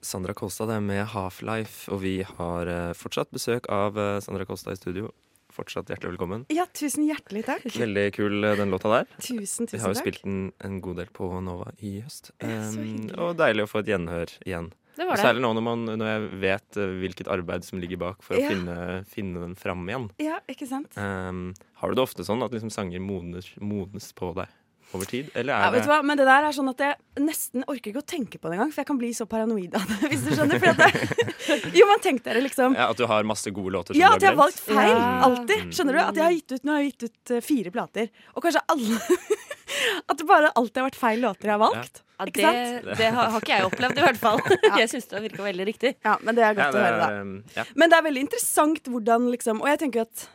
Sandra 0.02 0.34
Kolstad 0.34 0.68
det 0.68 0.80
med 0.82 1.06
Half-Life, 1.14 1.92
og 1.94 2.02
vi 2.02 2.16
har 2.26 2.70
eh, 2.70 2.94
fortsatt 2.98 3.30
besøk 3.34 3.68
av 3.70 3.98
eh, 4.02 4.18
Sandra 4.26 4.48
Kolstad 4.50 4.74
i 4.74 4.80
studio. 4.80 5.12
Fortsatt 5.54 5.92
hjertelig 5.92 6.16
velkommen. 6.16 6.46
Ja, 6.50 6.64
tusen 6.74 7.04
hjertelig 7.06 7.44
takk. 7.46 7.68
Veldig 7.76 8.06
kul 8.16 8.40
eh, 8.48 8.56
den 8.58 8.74
låta 8.74 8.90
der. 8.96 9.10
Tusen, 9.22 9.68
tusen 9.70 9.78
Vi 9.78 9.82
har 9.84 9.94
jo 9.94 10.00
spilt 10.00 10.24
den 10.26 10.40
en 10.66 10.80
god 10.82 11.04
del 11.04 11.12
på 11.14 11.28
Nova 11.46 11.70
i 11.86 12.00
høst. 12.02 12.32
Um, 12.42 13.12
og 13.14 13.36
deilig 13.40 13.68
å 13.68 13.70
få 13.70 13.84
et 13.84 13.92
gjenhør 13.94 14.34
igjen. 14.48 14.72
Det 14.98 15.06
var 15.08 15.16
det. 15.20 15.24
Særlig 15.24 15.44
nå 15.46 15.52
når, 15.56 15.66
man, 15.70 15.84
når 16.02 16.10
jeg 16.10 16.24
vet 16.48 16.80
hvilket 17.04 17.30
arbeid 17.32 17.68
som 17.68 17.80
ligger 17.84 18.02
bak 18.02 18.26
for 18.26 18.36
å 18.36 18.42
Ja. 18.42 18.50
finne, 18.56 18.78
finne 19.08 19.44
den 19.46 19.54
fram 19.60 19.86
igjen. 19.88 20.10
Ja, 20.24 20.42
ikke 20.52 20.66
sant? 20.68 20.98
Um, 20.98 21.52
har 21.84 21.94
du 21.94 22.00
det 22.02 22.08
ofte 22.08 22.26
sånn 22.28 22.42
at 22.44 22.52
liksom 22.58 22.74
sanger 22.74 23.00
modnes, 23.06 23.54
modnes 23.62 24.10
på 24.18 24.34
deg 24.40 24.50
over 24.98 25.06
tid? 25.10 25.30
Eller 25.36 25.54
er 25.56 25.66
Ja, 25.66 25.70
vet 25.76 25.86
du 25.86 25.90
hva? 25.92 26.00
Men 26.06 26.20
det 26.20 26.26
der 26.28 26.48
er 26.50 26.56
sånn 26.56 26.70
at 26.72 26.84
jeg 26.84 27.24
nesten 27.26 27.64
orker 27.68 27.92
ikke 27.94 28.04
å 28.04 28.08
tenke 28.08 28.40
på 28.42 28.50
det 28.52 28.58
engang, 28.58 28.72
for 28.74 28.82
jeg 28.84 28.90
kan 28.92 29.00
bli 29.02 29.12
så 29.18 29.26
paranoid 29.30 29.76
av 29.80 29.86
det. 29.88 30.00
Hvis 30.12 30.26
du 30.28 30.32
skjønner 30.36 30.62
for 30.62 30.74
at 30.74 30.84
det, 30.84 31.72
Jo, 31.80 31.88
men 31.92 32.04
tenk 32.04 32.24
dere 32.28 32.42
liksom 32.44 32.76
ja, 32.78 32.90
at 32.92 32.98
du 33.00 33.06
har 33.10 33.28
masse 33.28 33.52
gode 33.56 33.72
låter 33.78 33.94
som 33.96 34.02
Ja, 34.02 34.12
du 34.14 34.20
at 34.20 34.26
jeg 34.28 34.32
har 34.32 34.38
har 34.38 34.44
valgt 34.44 34.60
feil. 34.66 34.92
Ja. 34.96 35.10
Alltid. 35.30 35.66
Skjønner 35.76 35.98
du? 35.98 36.02
At 36.06 36.20
jeg 36.22 36.26
har 36.28 36.36
gitt 36.38 36.56
ut, 36.58 36.64
nå 36.68 36.76
har 36.76 36.84
jeg 36.84 36.92
gitt 36.94 37.08
ut 37.10 37.34
eh, 37.38 37.44
fire 37.46 37.72
plater, 37.78 38.12
og 38.36 38.44
kanskje 38.48 38.64
alle 38.76 39.02
At 40.12 40.18
det 40.20 40.26
bare 40.28 40.50
alltid 40.60 40.78
har 40.82 40.88
vært 40.90 41.00
feil 41.00 41.22
låter 41.24 41.48
jeg 41.48 41.56
har 41.56 41.62
valgt. 41.62 42.02
Ja, 42.20 42.26
Ikke 42.28 42.50
det, 42.54 42.98
det 43.00 43.08
har, 43.16 43.30
har 43.34 43.40
ikke 43.42 43.54
jeg 43.56 43.66
opplevd, 43.66 43.98
i 43.98 44.04
hvert 44.04 44.20
fall. 44.22 44.42
Jeg 44.78 44.90
syns 44.92 45.08
det 45.10 45.22
virka 45.24 45.46
veldig 45.46 45.66
riktig. 45.66 45.94
Ja, 46.06 46.18
men 46.22 46.38
det 46.38 46.44
er 46.44 46.52
Ja, 46.52 46.58
godt 46.60 46.76
det 46.76 46.82
å 46.82 46.84
høre, 46.86 47.00
da. 47.00 47.22
um, 47.24 47.32
ja. 47.56 47.64
Men 47.80 47.90
det 47.94 47.98
er 47.98 48.06
veldig 48.06 48.24
interessant 48.28 48.92
hvordan 48.92 49.30
liksom 49.32 49.64
Og 49.64 49.70
jeg 49.72 49.80
tenker 49.86 50.04
at 50.06 50.26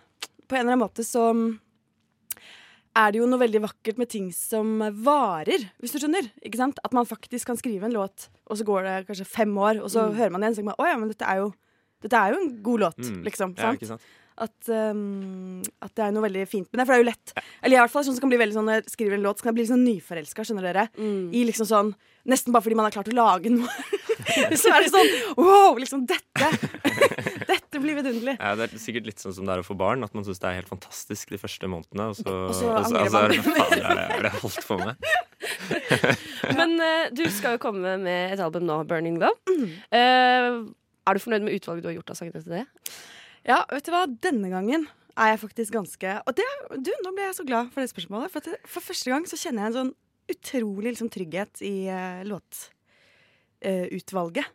på 0.48 0.56
en 0.56 0.64
eller 0.64 0.72
annen 0.72 0.82
måte 0.82 1.04
så 1.06 1.28
er 2.96 3.12
det 3.12 3.20
jo 3.20 3.26
noe 3.28 3.40
veldig 3.42 3.60
vakkert 3.66 3.98
med 4.00 4.08
ting 4.12 4.30
som 4.34 4.78
varer, 5.04 5.66
hvis 5.82 5.92
du 5.94 5.98
skjønner. 6.00 6.30
Ikke 6.46 6.60
sant? 6.60 6.80
At 6.86 6.94
man 6.96 7.08
faktisk 7.08 7.50
kan 7.50 7.58
skrive 7.60 7.86
en 7.88 7.94
låt, 7.96 8.28
og 8.48 8.56
så 8.58 8.64
går 8.66 8.86
det 8.88 8.94
kanskje 9.10 9.28
fem 9.28 9.52
år, 9.60 9.82
og 9.84 9.90
så 9.92 10.08
hører 10.16 10.32
man 10.32 10.40
det 10.42 10.48
igjen 10.50 10.56
og 10.56 10.62
tenker 10.62 10.72
man 10.72 10.80
å 10.80 10.88
ja, 10.90 10.96
men 11.02 11.12
dette 11.12 11.28
er 11.28 11.42
jo, 11.44 11.50
dette 12.06 12.20
er 12.22 12.32
jo 12.34 12.40
en 12.44 12.54
god 12.64 12.80
låt, 12.86 13.02
Mm. 13.04 13.20
liksom. 13.28 13.52
Ja, 13.56 13.62
sant? 13.68 13.80
ikke 13.82 13.90
sant? 13.94 14.06
At, 14.36 14.68
um, 14.68 15.62
at 15.80 15.94
det 15.96 16.02
er 16.04 16.10
noe 16.12 16.20
veldig 16.26 16.42
fint 16.48 16.66
med 16.68 16.76
det. 16.82 16.84
For 16.84 16.92
det 16.92 16.96
er 16.98 17.04
jo 17.04 17.08
lett. 17.08 17.30
Eller 17.64 17.78
i 17.78 17.80
hvert 17.80 17.92
fall 17.94 18.04
sånn 18.04 18.16
som 18.18 18.20
kan 18.20 18.28
bli 18.28 18.36
veldig 18.42 18.52
sånn 18.52 18.66
Når 18.68 18.74
jeg 18.82 18.90
skriver 18.92 19.14
en 19.16 19.22
låt, 19.24 19.38
så 19.40 19.46
kan 19.46 19.54
jeg 19.54 19.56
bli 19.56 19.64
sånn 19.70 19.84
nyforelska, 19.86 20.44
skjønner 20.44 20.66
dere. 20.68 20.82
I 21.32 21.44
liksom 21.48 21.64
sånn 21.70 21.94
Nesten 22.28 22.52
bare 22.52 22.66
fordi 22.66 22.76
man 22.76 22.84
har 22.84 22.92
klart 22.92 23.08
å 23.08 23.16
lage 23.16 23.48
noe. 23.54 23.70
så 24.60 24.74
er 24.74 24.84
det 24.84 24.90
sånn 24.92 25.08
wow, 25.40 25.78
liksom 25.80 26.04
dette. 26.10 26.50
dette 27.48 27.65
blir 27.82 27.94
vidunderlig. 27.98 28.34
Ja, 28.38 28.50
det 28.58 28.62
er 28.68 28.72
sikkert 28.82 29.06
litt 29.10 29.20
sånn 29.22 29.34
som 29.36 29.44
det 29.48 29.52
er 29.56 29.60
å 29.62 29.66
få 29.66 29.74
barn, 29.78 30.00
at 30.06 30.14
man 30.16 30.24
syns 30.26 30.40
det 30.42 30.48
er 30.50 30.58
helt 30.60 30.70
fantastisk 30.70 31.24
de 31.34 31.38
første 31.40 31.66
månedene, 31.70 32.04
og 32.12 32.16
så, 32.18 32.30
Og 32.48 32.54
så 32.56 32.64
og 32.72 32.76
så, 32.86 32.90
angrer 32.90 33.02
og 33.02 33.06
så 33.12 33.18
er 33.20 33.28
det, 33.32 33.38
faen, 33.46 33.80
er 34.04 34.20
det, 34.26 34.32
holdt 34.42 34.62
på 34.68 34.74
med? 34.80 34.92
Men 36.58 36.70
uh, 36.80 37.04
du 37.16 37.24
skal 37.32 37.50
jo 37.56 37.60
komme 37.62 37.90
med 38.02 38.20
et 38.34 38.42
album 38.42 38.64
nå, 38.68 38.76
'Burning 38.88 39.16
Love'. 39.22 39.40
Uh, 39.92 40.54
er 41.06 41.12
du 41.14 41.20
fornøyd 41.22 41.44
med 41.46 41.54
utvalget 41.58 41.82
du 41.84 41.88
har 41.90 41.98
gjort 41.98 42.12
av 42.12 42.16
sangene 42.18 42.40
til 42.42 42.52
det? 42.56 42.64
Ja, 43.46 43.58
vet 43.70 43.86
du 43.86 43.90
hva? 43.94 44.02
Denne 44.10 44.48
gangen 44.50 44.82
er 45.16 45.26
jeg 45.32 45.40
faktisk 45.40 45.72
ganske 45.76 46.08
Og 46.26 46.32
det, 46.36 46.48
du, 46.82 46.90
nå 47.04 47.10
ble 47.16 47.24
jeg 47.28 47.38
så 47.38 47.44
glad 47.46 47.64
for 47.72 47.78
det 47.80 47.92
spørsmålet. 47.92 48.30
For, 48.32 48.38
at 48.42 48.48
det, 48.50 48.58
for 48.68 48.80
første 48.84 49.10
gang 49.12 49.22
så 49.28 49.40
kjenner 49.40 49.60
jeg 49.62 49.68
en 49.70 49.80
sånn 49.80 49.94
utrolig 50.26 50.90
liksom, 50.92 51.10
trygghet 51.14 51.54
i 51.62 51.86
uh, 51.86 52.26
låtutvalget. 52.26 54.46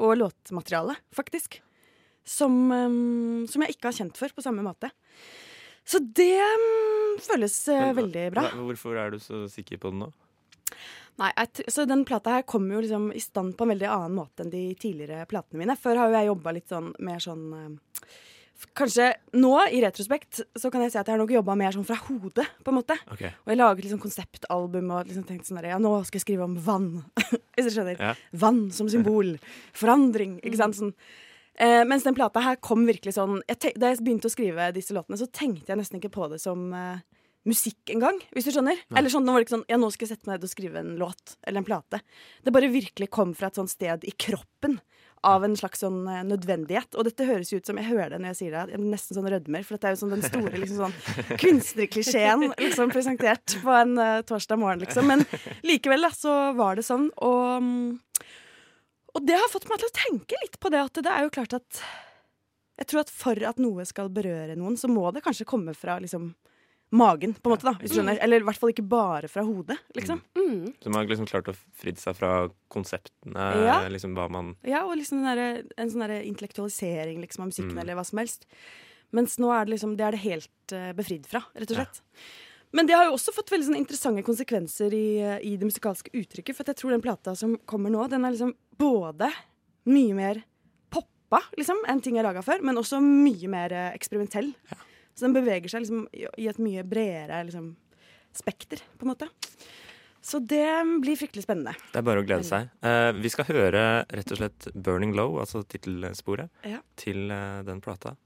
og 0.00 0.16
låtmaterialet, 0.16 0.96
faktisk. 1.12 1.60
Som, 2.30 2.56
eh, 2.70 2.88
som 3.50 3.66
jeg 3.66 3.76
ikke 3.76 3.90
har 3.90 3.98
kjent 3.98 4.20
før 4.20 4.36
på 4.36 4.46
samme 4.46 4.62
måte. 4.64 4.92
Så 5.90 5.98
det 5.98 6.38
mm, 6.38 7.20
føles 7.24 7.56
eh, 7.68 7.86
Men 7.88 7.96
veldig 7.98 8.26
bra. 8.36 8.48
Hvorfor 8.54 8.98
er 9.00 9.14
du 9.14 9.22
så 9.22 9.44
sikker 9.50 9.80
på 9.82 9.90
den 9.90 10.04
nå? 10.04 10.10
Nei, 11.20 11.30
så 11.68 11.84
den 11.84 12.06
plata 12.08 12.38
her 12.38 12.46
kommer 12.48 12.78
jo 12.78 12.82
liksom 12.86 13.10
i 13.12 13.20
stand 13.20 13.52
på 13.58 13.66
en 13.66 13.74
veldig 13.74 13.88
annen 13.92 14.16
måte 14.16 14.44
enn 14.44 14.52
de 14.52 14.62
tidligere 14.80 15.26
platene 15.28 15.60
mine. 15.60 15.76
Før 15.76 15.98
har 16.00 16.08
jo 16.08 16.16
jeg 16.16 16.28
jobba 16.30 16.54
litt 16.56 16.72
sånn 16.72 16.92
mer 17.04 17.22
sånn 17.22 17.46
eh, 17.58 18.10
Kanskje 18.76 19.06
nå, 19.40 19.54
i 19.72 19.78
retrospekt, 19.80 20.42
så 20.60 20.68
kan 20.68 20.82
jeg 20.84 20.92
si 20.92 20.98
at 21.00 21.08
jeg 21.08 21.14
har 21.14 21.20
nok 21.22 21.30
jobba 21.32 21.54
mer 21.56 21.72
sånn 21.72 21.86
fra 21.88 21.96
hodet, 21.96 22.44
på 22.60 22.68
en 22.68 22.76
måte. 22.76 22.92
Ok, 23.08 23.22
Og 23.24 23.48
jeg 23.48 23.56
laget 23.56 23.86
liksom 23.86 24.02
konseptalbum 24.02 24.90
og 24.92 25.08
liksom 25.08 25.24
tenkte 25.24 25.48
sånn 25.48 25.62
der, 25.62 25.70
Ja, 25.72 25.78
nå 25.80 25.94
skal 26.04 26.20
jeg 26.20 26.26
skrive 26.26 26.44
om 26.44 26.58
vann. 26.60 26.90
Hvis 27.56 27.70
du 27.70 27.72
skjønner. 27.72 27.96
Ja. 27.96 28.12
Vann 28.42 28.66
som 28.76 28.90
symbol. 28.92 29.38
Forandring. 29.72 30.36
Ikke 30.44 30.60
sant? 30.60 30.76
Sånn. 30.76 30.92
Eh, 31.60 31.82
mens 31.84 32.06
den 32.06 32.16
plata 32.16 32.40
her 32.40 32.56
kom 32.64 32.86
virkelig 32.88 33.12
sånn 33.18 33.42
jeg 33.44 33.74
Da 33.76 33.90
jeg 33.90 34.00
begynte 34.00 34.30
å 34.30 34.32
skrive 34.32 34.70
disse 34.72 34.94
låtene, 34.96 35.18
så 35.20 35.28
tenkte 35.28 35.68
jeg 35.68 35.80
nesten 35.80 36.00
ikke 36.00 36.12
på 36.14 36.28
det 36.32 36.38
som 36.40 36.70
eh, 36.72 37.02
musikk 37.48 37.92
engang, 37.92 38.20
hvis 38.34 38.48
du 38.48 38.54
skjønner. 38.54 38.80
Eller 38.96 39.12
sånn, 39.12 39.26
nå 39.26 39.34
var 39.34 39.42
det 39.42 39.48
ikke 39.48 39.56
sånn 39.58 39.68
Ja, 39.70 39.80
nå 39.80 39.90
skal 39.92 40.06
jeg 40.06 40.14
sette 40.14 40.28
meg 40.28 40.38
ned 40.38 40.46
og 40.46 40.52
skrive 40.52 40.80
en 40.80 40.94
låt 41.00 41.36
eller 41.44 41.62
en 41.62 41.68
plate. 41.68 42.00
Det 42.44 42.54
bare 42.54 42.72
virkelig 42.72 43.10
kom 43.12 43.34
fra 43.36 43.50
et 43.50 43.60
sånt 43.60 43.72
sted 43.72 44.08
i 44.08 44.16
kroppen. 44.16 44.80
Av 45.20 45.44
en 45.44 45.52
slags 45.52 45.82
sånn 45.84 46.06
eh, 46.08 46.22
nødvendighet. 46.24 46.96
Og 46.96 47.04
dette 47.04 47.26
høres 47.28 47.50
jo 47.52 47.58
ut 47.60 47.68
som 47.68 47.76
Jeg 47.76 47.90
hører 47.90 48.14
det 48.14 48.22
når 48.22 48.32
jeg 48.32 48.38
sier 48.38 48.54
det. 48.56 48.62
Jeg 48.72 48.80
nesten 48.80 49.18
sånn 49.18 49.28
rødmer. 49.28 49.66
For 49.68 49.76
dette 49.76 49.90
er 49.90 49.96
jo 49.96 50.00
sånn 50.00 50.14
den 50.14 50.24
store 50.24 50.60
liksom 50.62 50.78
sånn 50.80 50.94
kunstnerklisjeen 51.42 52.46
liksom 52.56 52.92
presentert 52.94 53.58
på 53.60 53.74
en 53.76 53.98
eh, 54.00 54.20
torsdag 54.24 54.60
morgen, 54.62 54.80
liksom. 54.86 55.12
Men 55.12 55.26
likevel, 55.68 56.08
da, 56.08 56.12
så 56.16 56.38
var 56.56 56.80
det 56.80 56.86
sånn. 56.88 57.10
Og, 57.20 57.60
mm, 57.60 58.30
og 59.14 59.26
det 59.26 59.36
har 59.40 59.48
fått 59.52 59.68
meg 59.68 59.78
til 59.82 59.88
å 59.90 59.96
tenke 59.96 60.38
litt 60.44 60.58
på 60.62 60.70
det 60.70 60.80
at 60.84 61.00
det 61.02 61.10
er 61.10 61.22
jo 61.26 61.30
klart 61.34 61.54
at 61.58 61.82
Jeg 62.80 62.86
tror 62.88 63.00
at 63.02 63.10
for 63.12 63.36
at 63.44 63.58
noe 63.60 63.84
skal 63.84 64.08
berøre 64.08 64.54
noen, 64.56 64.76
så 64.80 64.88
må 64.88 65.10
det 65.12 65.20
kanskje 65.22 65.44
komme 65.44 65.74
fra 65.76 65.98
liksom 66.00 66.30
magen, 66.92 67.34
på 67.38 67.46
en 67.46 67.52
måte, 67.54 67.66
da. 67.68 67.74
Hvis 67.78 67.92
du 67.92 67.98
skjønner. 68.00 68.18
Eller 68.24 68.40
i 68.40 68.46
hvert 68.48 68.58
fall 68.58 68.72
ikke 68.72 68.82
bare 68.88 69.28
fra 69.30 69.44
hodet, 69.46 69.76
liksom. 69.94 70.22
Mm. 70.34 70.72
Så 70.82 70.88
man 70.90 70.96
har 71.04 71.10
liksom 71.12 71.28
klart 71.30 71.46
å 71.52 71.54
fridde 71.78 72.00
seg 72.02 72.16
fra 72.18 72.48
konseptene, 72.72 73.44
Ja. 73.66 73.76
liksom 73.88 74.16
hva 74.16 74.28
man 74.32 74.56
Ja, 74.66 74.80
og 74.86 74.96
liksom 74.96 75.20
den 75.22 75.28
derre- 75.28 75.70
en 75.78 75.90
sånn 75.90 76.00
derre 76.02 76.24
intellektualisering 76.26 77.20
liksom, 77.20 77.42
av 77.44 77.48
musikken 77.52 77.76
Mm. 77.76 77.80
eller 77.84 77.94
hva 77.94 78.04
som 78.06 78.18
helst. 78.18 78.46
Mens 79.12 79.36
nå 79.38 79.52
er 79.52 79.64
det 79.66 79.74
liksom 79.78 79.96
Det 79.96 80.06
er 80.06 80.10
det 80.12 80.20
helt 80.20 80.72
eh, 80.72 80.92
befridd 80.92 81.26
fra, 81.26 81.44
rett 81.54 81.70
og 81.70 81.76
slett. 81.76 82.00
Men 82.72 82.86
det 82.86 82.94
har 82.94 83.08
jo 83.08 83.16
også 83.16 83.34
fått 83.34 83.50
veldig 83.50 83.66
sånn 83.66 83.80
interessante 83.80 84.22
konsekvenser 84.26 84.94
i, 84.94 85.06
eh, 85.18 85.38
i 85.42 85.56
det 85.58 85.66
musikalske 85.66 86.12
uttrykket. 86.14 86.56
For 86.56 86.70
jeg 86.70 86.78
tror 86.78 86.94
den 86.94 87.02
plata 87.04 87.34
som 87.38 87.56
kommer 87.66 87.90
nå, 87.90 88.06
den 88.10 88.24
er 88.24 88.36
liksom 88.36 88.54
både 88.78 89.30
mye 89.90 90.14
mer 90.14 90.44
poppa 90.92 91.42
liksom, 91.58 91.82
enn 91.88 92.02
ting 92.04 92.16
jeg 92.20 92.26
laga 92.26 92.44
før, 92.46 92.62
men 92.62 92.78
også 92.78 93.00
mye 93.02 93.50
mer 93.50 93.74
eksperimentell. 93.90 94.52
eksperimentell. 94.54 94.86
Så 95.20 95.26
den 95.26 95.34
beveger 95.36 95.68
seg 95.68 95.84
liksom 95.84 96.06
i, 96.16 96.24
i 96.40 96.48
et 96.48 96.60
mye 96.62 96.84
bredere 96.86 97.42
liksom, 97.44 97.74
spekter, 98.36 98.80
på 98.96 99.04
en 99.04 99.12
måte. 99.12 99.28
Så 100.24 100.40
det 100.44 100.64
blir 101.00 101.16
fryktelig 101.16 101.44
spennende. 101.46 101.74
Det 101.92 102.00
er 102.00 102.06
bare 102.06 102.22
å 102.22 102.26
glede 102.28 102.44
seg. 102.48 102.68
Uh, 102.84 103.10
vi 103.16 103.32
skal 103.32 103.48
høre 103.48 103.84
rett 104.08 104.32
og 104.32 104.40
slett 104.40 104.68
'Burning 104.74 105.16
Low', 105.16 105.40
altså 105.40 105.64
tittelsporet, 105.64 106.48
Ja. 106.64 106.80
til 106.96 107.30
uh, 107.32 107.60
den 107.64 107.80
plata. 107.80 108.16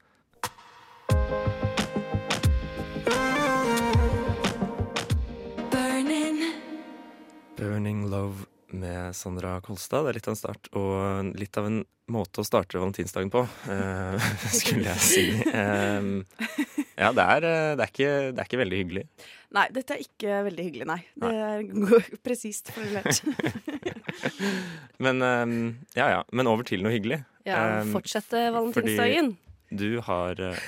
Burning 7.57 8.09
Love 8.09 8.45
med 8.67 9.15
Sandra 9.15 9.59
Kolstad. 9.63 10.03
Det 10.05 10.09
er 10.13 10.17
litt 10.19 10.27
av 10.27 10.33
en 10.35 10.39
start, 10.39 10.69
og 10.75 11.29
litt 11.39 11.57
av 11.59 11.67
en 11.69 11.77
måte 12.11 12.41
å 12.43 12.45
starte 12.45 12.77
valentinsdagen 12.77 13.31
på, 13.33 13.41
eh, 13.71 14.25
skulle 14.59 14.91
jeg 14.91 15.01
si. 15.01 15.23
Eh, 15.47 16.09
ja, 16.99 17.11
det 17.15 17.23
er, 17.25 17.47
eh, 17.47 17.71
det, 17.79 17.85
er 17.87 17.93
ikke, 17.93 18.11
det 18.35 18.43
er 18.43 18.49
ikke 18.49 18.59
veldig 18.61 18.81
hyggelig. 18.81 19.05
Nei, 19.55 19.65
dette 19.73 19.95
er 19.95 20.03
ikke 20.03 20.41
veldig 20.49 20.65
hyggelig, 20.67 20.87
nei. 20.91 20.99
Det 21.23 21.31
er 21.47 22.19
presist 22.25 22.73
formulert. 22.75 23.21
Men 25.05 25.23
eh, 25.23 25.55
ja, 25.97 26.09
ja. 26.17 26.21
Men 26.35 26.51
over 26.51 26.67
til 26.67 26.83
noe 26.85 26.93
hyggelig. 26.95 27.21
Ja, 27.45 27.61
Eh, 27.79 27.91
Fortsette 27.93 28.47
valentinsdagen. 28.55 29.35
Du 29.69 29.99
har, 30.05 30.39
eh, 30.41 30.63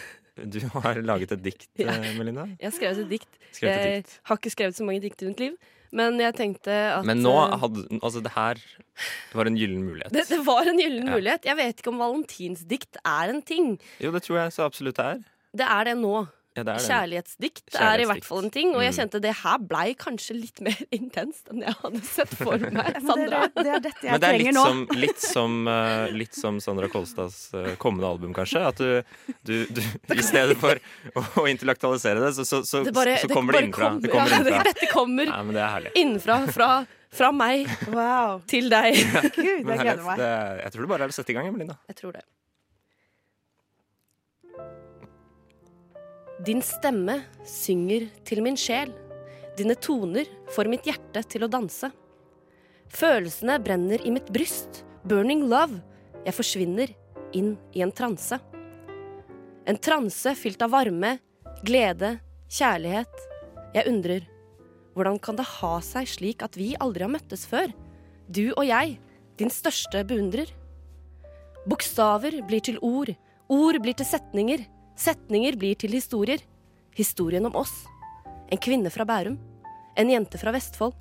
du 0.46 0.60
har 0.77 1.00
laget 1.06 1.34
et 1.36 1.41
dikt, 1.46 1.67
Ja. 1.82 1.91
eh, 2.00 2.13
Melinda. 2.17 2.46
Jeg 2.62 2.70
har 2.72 2.75
skrevet 2.79 3.03
et 3.03 3.12
dikt. 3.17 3.39
Skrevet 3.58 3.82
et 3.82 3.96
dikt. 4.06 4.13
Jeg 4.22 4.29
har 4.32 4.39
ikke 4.41 4.53
skrevet 4.56 4.77
så 4.77 4.86
mange 4.88 5.01
dikt 5.03 5.24
i 5.25 5.29
mitt 5.32 5.41
liv, 5.41 5.56
men 5.98 6.20
jeg 6.22 6.36
tenkte 6.38 6.74
at 6.94 7.06
Men 7.08 7.22
nå 7.25 7.34
eh, 7.44 7.58
hadde 7.63 7.84
Altså, 8.00 8.22
det 8.24 8.32
her 8.36 8.62
var 9.34 9.50
en 9.50 9.58
gyllen 9.60 9.84
mulighet. 9.88 10.13
det, 10.13 10.27
det 10.30 10.39
var 10.46 10.70
en 10.70 10.80
gyllen 10.82 11.08
Ja. 11.10 11.18
mulighet. 11.18 11.46
Jeg 11.50 11.58
vet 11.60 11.82
ikke 11.82 11.92
om 11.94 12.00
valentinsdikt 12.06 12.98
er 13.04 13.34
en 13.34 13.42
ting. 13.42 13.75
Jo, 14.04 14.12
det 14.16 14.24
tror 14.25 14.44
jeg 14.44 14.54
så 14.56 14.66
absolutt 14.70 14.98
det 15.01 15.06
er. 15.06 15.24
Det 15.58 15.66
er 15.68 15.84
det 15.89 15.98
nå. 15.98 16.27
Ja, 16.57 16.63
det 16.65 16.73
er 16.73 16.79
det. 16.81 16.87
Kjærlighetsdikt 16.89 17.75
er 17.77 18.01
i 18.01 18.07
hvert 18.09 18.25
fall 18.25 18.39
en 18.43 18.49
ting. 18.53 18.71
Og 18.75 18.81
jeg 18.81 18.91
Mm. 18.93 18.97
kjente 18.97 19.19
det 19.21 19.33
her 19.43 19.57
blei 19.61 19.93
kanskje 19.95 20.35
litt 20.39 20.61
mer 20.65 20.79
intenst 20.97 21.51
enn 21.53 21.61
jeg 21.61 21.75
hadde 21.83 22.01
sett 22.07 22.33
for 22.39 22.57
meg. 22.79 22.97
Men 23.05 23.21
det, 23.21 23.27
er, 23.37 23.51
det 23.53 23.67
er 23.75 23.83
dette 23.85 24.07
jeg 24.07 24.11
Men 24.11 24.23
det 24.23 24.29
er 24.31 24.37
trenger 24.37 24.43
litt 24.47 24.57
nå. 24.57 24.65
som, 24.65 24.81
litt, 25.03 25.21
som, 25.21 25.57
uh, 25.69 26.07
litt 26.17 26.35
som 26.39 26.59
Sandra 26.63 26.89
Kolstads 26.89 27.39
uh, 27.53 27.69
kommende 27.77 28.09
album, 28.09 28.33
kanskje. 28.33 28.63
At 28.71 28.81
du, 28.81 29.03
du, 29.45 29.55
du 29.69 29.81
i 30.17 30.25
stedet 30.25 30.57
for 30.57 30.81
å, 31.13 31.25
å 31.43 31.47
intellektualisere 31.51 32.25
det, 32.25 32.33
så, 32.39 32.45
så, 32.47 32.63
så, 32.65 32.81
Det 32.87 32.93
bare, 32.97 33.17
så 33.21 33.29
kommer 33.31 33.53
det 33.59 33.65
innenfra. 33.67 33.93
Det 34.01 34.09
kommer 34.11 34.33
ja, 34.33 34.41
innenfra. 34.41 34.63
Dette 34.71 34.91
kommer 34.91 35.29
Ja, 35.29 35.73
det 35.83 35.93
innenfra. 36.01 36.39
Fra, 36.57 36.71
fra 37.13 37.29
meg 37.35 37.69
Wow. 37.93 38.41
til 38.49 38.69
deg. 38.73 38.97
Gud, 39.35 39.43
jeg 39.45 39.63
gleder 39.67 40.03
meg. 40.05 40.17
Det, 40.19 40.31
jeg 40.63 40.73
tror 40.73 40.81
det 40.87 40.91
bare 40.95 41.05
er 41.07 41.13
å 41.13 41.17
sette 41.21 41.33
i 41.33 41.37
gang, 41.37 41.47
Emelina. 41.53 41.77
Jeg 41.91 41.99
tror 42.01 42.17
det. 42.17 42.25
Din 46.46 46.60
stemme 46.62 47.24
synger 47.50 48.06
til 48.27 48.44
min 48.46 48.58
sjel. 48.60 48.91
Dine 49.58 49.74
toner 49.74 50.27
får 50.53 50.70
mitt 50.70 50.86
hjerte 50.86 51.24
til 51.25 51.48
å 51.48 51.50
danse. 51.50 51.89
Følelsene 52.94 53.56
brenner 53.63 54.03
i 54.06 54.13
mitt 54.13 54.29
bryst. 54.34 54.84
Burning 55.08 55.48
love. 55.50 55.82
Jeg 56.27 56.38
forsvinner 56.38 56.94
inn 57.34 57.56
i 57.74 57.82
en 57.82 57.94
transe. 57.96 58.38
En 59.67 59.82
transe 59.82 60.36
fylt 60.38 60.62
av 60.62 60.75
varme, 60.75 61.17
glede, 61.65 62.20
kjærlighet. 62.53 63.25
Jeg 63.74 63.89
undrer, 63.89 64.29
hvordan 64.94 65.17
kan 65.20 65.41
det 65.41 65.50
ha 65.58 65.74
seg 65.84 66.08
slik 66.08 66.46
at 66.46 66.56
vi 66.60 66.75
aldri 66.79 67.08
har 67.08 67.15
møttes 67.17 67.50
før? 67.50 67.74
Du 68.29 68.51
og 68.53 68.63
jeg, 68.67 69.00
din 69.41 69.51
største 69.53 70.06
beundrer. 70.08 70.53
Bokstaver 71.67 72.44
blir 72.48 72.62
til 72.63 72.77
ord, 72.86 73.10
ord 73.50 73.82
blir 73.82 73.98
til 73.98 74.08
setninger, 74.08 74.67
setninger 74.98 75.58
blir 75.60 75.77
til 75.80 75.94
historier. 75.96 76.42
Historien 76.98 77.46
om 77.46 77.56
oss. 77.56 77.86
En 78.50 78.58
kvinne 78.58 78.89
fra 78.89 79.06
Bærum, 79.06 79.38
en 79.98 80.10
jente 80.10 80.39
fra 80.42 80.54
Vestfold. 80.56 80.96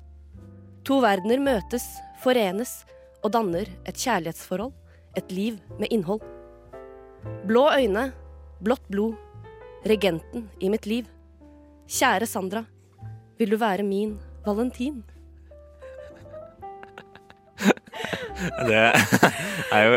To 0.87 0.99
verdener 1.03 1.41
møtes, 1.43 1.85
forenes 2.21 2.83
og 3.23 3.33
danner 3.33 3.67
et 3.87 3.97
kjærlighetsforhold, 3.97 4.73
et 5.17 5.31
liv 5.33 5.57
med 5.79 5.89
innhold. 5.91 6.21
Blå 7.47 7.65
øyne, 7.73 8.11
blått 8.63 8.85
blod, 8.91 9.17
regenten 9.87 10.47
i 10.61 10.69
mitt 10.69 10.85
liv. 10.87 11.07
Kjære 11.87 12.27
Sandra, 12.29 12.65
vil 13.39 13.53
du 13.53 13.57
være 13.57 13.83
min 13.83 14.17
valentin? 14.45 15.01
Det 18.67 18.81
er 19.73 19.87
jo 19.87 19.95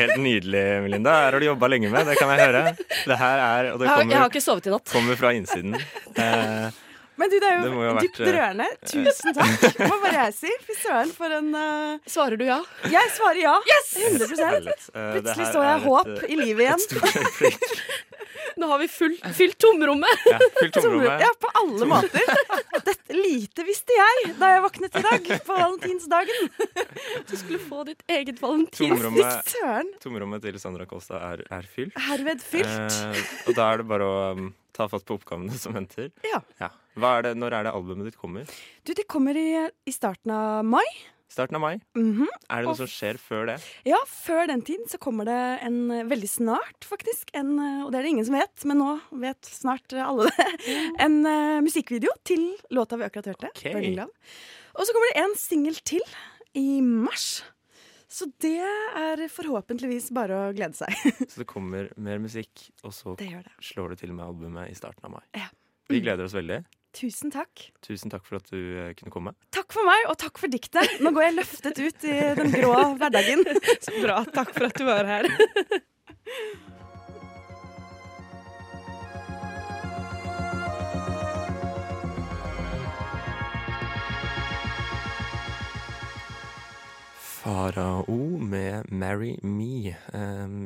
helt 0.00 0.16
nydelig, 0.22 0.64
Melinda. 0.84 1.14
Her 1.16 1.32
har 1.32 1.40
du 1.42 1.46
jobba 1.50 1.70
lenge 1.72 1.90
med, 1.92 2.06
det 2.06 2.16
kan 2.20 2.30
jeg 2.34 2.46
høre. 2.50 2.62
Det 2.78 3.16
her 3.18 3.42
er, 3.46 3.70
og 3.72 3.80
det 3.82 3.88
kommer, 3.90 4.12
jeg 4.14 4.22
har 4.22 4.30
ikke 4.30 4.44
sovet 4.44 4.68
i 4.70 4.74
natt. 4.74 4.92
kommer 4.92 5.18
fra 5.20 5.32
innsiden. 5.36 5.74
Eh, 6.14 6.70
Men 7.20 7.28
du, 7.28 7.36
det 7.36 7.48
er 7.50 7.58
jo 7.60 7.72
jo 7.76 7.80
ha 7.84 8.00
dypt 8.00 8.20
vært, 8.22 8.28
eh, 8.28 8.36
rørende. 8.36 8.66
Tusen 8.90 9.34
takk, 9.36 9.80
må 9.84 9.96
bare 10.00 10.26
jeg 10.26 10.36
si. 10.38 10.52
Fy 10.64 10.76
søren, 10.80 11.10
for 11.12 11.34
en 11.36 11.50
uh... 11.52 11.98
Svarer 12.08 12.40
du 12.40 12.46
ja? 12.46 12.60
Jeg 12.88 13.10
svarer 13.16 13.42
ja. 13.42 13.56
100 14.00 14.30
herlighet. 14.40 14.86
Eh, 14.94 15.10
Plutselig 15.18 15.50
så 15.50 15.64
jeg 15.66 15.74
er 15.74 15.82
et, 15.82 15.88
håp 15.90 16.30
i 16.30 16.38
livet 16.40 16.64
igjen. 16.64 16.86
Nå 18.60 18.68
har 18.70 18.80
vi 18.80 18.88
full, 18.88 19.14
fylt 19.36 19.58
tomrommet. 19.60 20.24
Ja, 20.30 20.38
fylt 20.58 20.74
tomrommet. 20.78 21.22
Ja, 21.22 21.28
på 21.40 21.50
alle 21.60 21.88
måter. 21.88 22.32
Dette 22.88 23.16
lite 23.16 23.64
visste 23.68 23.94
jeg 23.96 24.32
da 24.40 24.54
jeg 24.54 24.64
våknet 24.64 24.96
i 24.96 25.02
dag, 25.04 25.28
på 25.46 25.58
valentinsdagen. 25.58 26.50
Du 27.28 27.34
skulle 27.36 27.60
få 27.62 27.84
ditt 27.88 28.02
eget 28.08 28.40
valentinsdikt. 28.42 28.96
Tomrommet, 28.96 30.00
tomrommet 30.02 30.44
til 30.44 30.60
Sandra 30.62 30.88
Kolstad 30.88 31.20
er, 31.20 31.44
er 31.52 31.68
fylt. 31.68 31.96
Herved 32.08 32.44
fylt. 32.44 32.98
Eh, 33.04 33.22
og 33.46 33.56
da 33.60 33.70
er 33.74 33.82
det 33.82 33.88
bare 33.92 34.08
å 34.08 34.18
um, 34.36 34.50
ta 34.80 34.88
fatt 34.90 35.06
på 35.06 35.20
oppgavene 35.20 35.56
som 35.60 35.76
venter. 35.76 36.10
Ja. 36.26 36.42
Hva 36.98 37.14
er 37.18 37.28
det, 37.28 37.36
når 37.38 37.60
er 37.60 37.68
det 37.68 37.76
albumet 37.76 38.10
ditt 38.10 38.20
kommer? 38.20 38.48
Du, 38.84 38.94
det 38.96 39.06
kommer 39.10 39.36
i, 39.38 39.48
i 39.86 39.94
starten 39.94 40.32
av 40.34 40.64
mai. 40.66 40.86
Starten 41.30 41.54
av 41.54 41.62
mai? 41.62 41.76
Mhm. 41.94 42.26
Er 42.50 42.62
det 42.62 42.66
noe 42.66 42.78
som 42.80 42.88
skjer 42.90 43.18
før 43.22 43.52
det? 43.52 43.56
Ja, 43.86 44.00
før 44.10 44.48
den 44.50 44.64
tid 44.66 44.82
så 44.90 44.98
kommer 44.98 45.28
det 45.28 45.38
en 45.62 45.78
eh, 45.94 46.06
veldig 46.10 46.30
snart, 46.30 46.82
faktisk. 46.82 47.30
En, 47.38 47.52
eh, 47.54 47.84
og 47.84 47.92
det 47.92 48.00
er 48.00 48.08
det 48.08 48.12
ingen 48.16 48.26
som 48.26 48.34
vet, 48.34 48.64
men 48.66 48.82
nå 48.82 48.96
vet 49.22 49.46
snart 49.46 49.94
eh, 49.94 50.02
alle 50.02 50.26
det. 50.32 50.48
En 51.06 51.20
uh, 51.22 51.60
musikkvideo 51.62 52.16
til 52.26 52.48
låta 52.74 52.98
vi 52.98 53.06
akkurat 53.06 53.30
hørte. 53.30 53.52
Ok. 53.54 53.70
Og 54.74 54.82
så 54.82 54.96
kommer 54.96 55.12
det 55.12 55.22
en 55.22 55.38
singel 55.38 55.78
til 55.86 56.02
i 56.58 56.80
mars. 56.82 57.44
Så 58.10 58.26
det 58.42 58.56
er 58.58 59.20
forhåpentligvis 59.30 60.08
bare 60.16 60.34
å 60.34 60.50
glede 60.56 60.74
seg. 60.74 60.90
Så 61.30 61.44
det 61.44 61.46
kommer 61.50 61.92
mer 61.94 62.18
musikk, 62.18 62.64
og 62.82 62.90
så 62.96 63.14
Det 63.20 63.28
det. 63.30 63.52
slår 63.62 63.92
du 63.94 64.00
til 64.02 64.12
med 64.16 64.26
albumet 64.26 64.70
i 64.72 64.74
starten 64.74 65.06
av 65.06 65.14
mai. 65.14 65.22
Ja. 65.38 65.46
Vi 65.90 66.00
gleder 66.02 66.26
oss 66.26 66.34
veldig. 66.34 66.60
Tusen 66.98 67.30
takk. 67.30 67.68
Tusen 67.86 68.10
takk 68.10 68.24
for 68.26 68.40
at 68.40 68.50
du 68.50 68.58
eh, 68.82 68.90
kunne 68.98 69.12
komme. 69.14 69.32
Takk 69.54 69.70
for 69.76 69.86
meg, 69.86 70.08
og 70.10 70.18
takk 70.18 70.40
for 70.42 70.50
diktet. 70.50 70.98
Nå 71.02 71.12
går 71.14 71.28
jeg 71.28 71.36
løftet 71.38 71.78
ut 71.78 72.06
i 72.10 72.16
den 72.40 72.50
grå 72.56 72.74
hverdagen. 72.98 73.46
Så 73.86 73.94
bra. 74.02 74.24
Takk 74.34 74.50
for 74.56 74.66
at 74.66 74.78
du 74.82 74.86
var 74.90 75.06
her. 75.06 75.30
Farao 87.50 88.38
med 88.38 88.86
'Marry 88.90 89.34
Me'. 89.42 89.94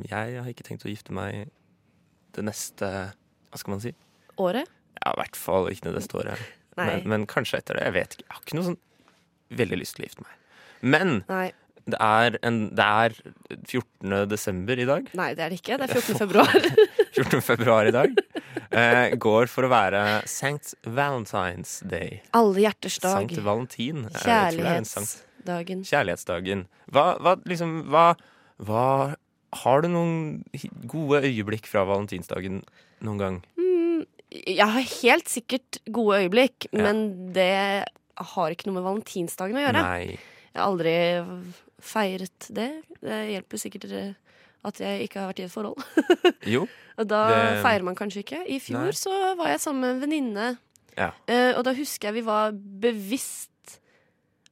Jeg 0.05 0.37
har 0.37 0.49
ikke 0.51 0.65
tenkt 0.67 0.85
å 0.85 0.91
gifte 0.91 1.15
meg 1.15 1.49
det 2.35 2.43
neste 2.45 2.89
Hva 3.49 3.57
skal 3.57 3.73
man 3.73 3.81
si? 3.81 3.93
Året? 4.37 4.69
Ja, 4.99 5.13
i 5.15 5.19
hvert 5.23 5.39
fall 5.39 5.69
ikke 5.71 5.87
det 5.87 5.95
neste 5.95 6.19
året. 6.19 6.43
Men, 6.77 7.01
men 7.09 7.25
kanskje 7.25 7.57
etter 7.61 7.79
det. 7.79 7.87
Jeg 7.87 7.95
vet 7.95 8.17
ikke. 8.17 8.25
Jeg 8.27 8.35
har 8.35 8.43
ikke 8.43 8.57
noe 8.59 8.67
sånn 8.67 8.79
veldig 9.61 9.79
lyst 9.81 9.95
til 9.97 10.03
å 10.03 10.09
gifte 10.09 10.25
meg. 10.27 10.39
Men 10.85 11.13
Nei. 11.29 11.47
det 11.89 11.99
er, 12.05 12.37
en, 12.45 12.59
det 12.77 12.87
er 13.05 13.17
14. 13.63 14.15
desember 14.29 14.81
i 14.83 14.87
dag. 14.89 15.09
Nei, 15.17 15.29
det 15.39 15.45
er 15.45 15.55
det 15.55 15.61
ikke. 15.63 15.79
Det 15.81 15.87
er 15.87 15.93
14. 16.03 16.19
februar. 16.21 16.69
14. 17.17 17.45
februar 17.47 17.89
i 17.89 17.95
dag. 17.95 18.19
Eh, 18.69 19.15
går 19.25 19.49
for 19.49 19.65
å 19.65 19.71
være 19.73 20.03
St. 20.27 20.75
Valentine's 20.85 21.79
Day. 21.87 22.19
Alle 22.35 22.67
hjerters 22.67 22.99
dag. 23.01 23.23
Sankt 23.23 23.41
Valentin. 23.47 24.05
Jeg 24.11 25.05
tror 25.45 25.63
det 25.63 25.69
en 25.69 25.83
sankt- 25.83 25.91
Kjærlighetsdagen. 25.93 26.65
Kjærlighetsdagen. 26.65 26.65
Hva, 26.91 27.05
hva 27.21 27.35
liksom 27.45 27.75
hva, 27.89 28.15
hva 28.65 29.15
Har 29.55 29.81
du 29.81 29.87
noen 29.87 30.43
gode 30.91 31.21
øyeblikk 31.23 31.65
fra 31.71 31.85
valentinsdagen 31.87 32.63
noen 33.01 33.17
gang? 33.21 33.35
Mm, 33.55 34.01
jeg 34.31 34.67
har 34.67 34.81
helt 35.01 35.29
sikkert 35.31 35.77
gode 35.89 36.17
øyeblikk, 36.25 36.67
Ja. 36.73 36.81
men 36.83 37.31
det 37.31 37.85
har 38.17 38.49
ikke 38.51 38.65
noe 38.67 38.75
med 38.81 38.83
valentinsdagen 38.83 39.55
å 39.55 39.63
gjøre. 39.63 39.81
Nei. 39.81 40.19
Jeg 40.51 40.59
har 40.59 40.67
aldri 40.67 40.95
feiret 41.79 42.47
det. 42.51 42.67
Det 42.99 43.21
hjelper 43.31 43.57
sikkert 43.61 43.91
eh, 43.95 44.13
at 44.65 44.79
jeg 44.81 45.07
ikke 45.07 45.19
har 45.21 45.31
vært 45.31 45.39
i 45.39 45.47
et 45.47 45.51
forhold. 45.51 45.79
Jo. 46.55 46.67
Og 46.97 47.07
da 47.07 47.21
Det- 47.29 47.63
feirer 47.63 47.83
man 47.83 47.95
kanskje 47.95 48.23
ikke. 48.25 48.43
I 48.47 48.59
fjor 48.59 48.89
Nei. 48.89 48.91
så 48.91 49.35
var 49.37 49.47
jeg 49.53 49.59
sammen 49.63 49.81
med 49.81 49.95
en 49.95 50.01
venninne, 50.03 50.57
Ja. 50.97 51.11
eh, 51.27 51.53
og 51.57 51.63
da 51.63 51.73
husker 51.73 52.07
jeg 52.09 52.13
vi 52.19 52.21
var 52.27 52.51
bevisst 52.51 53.79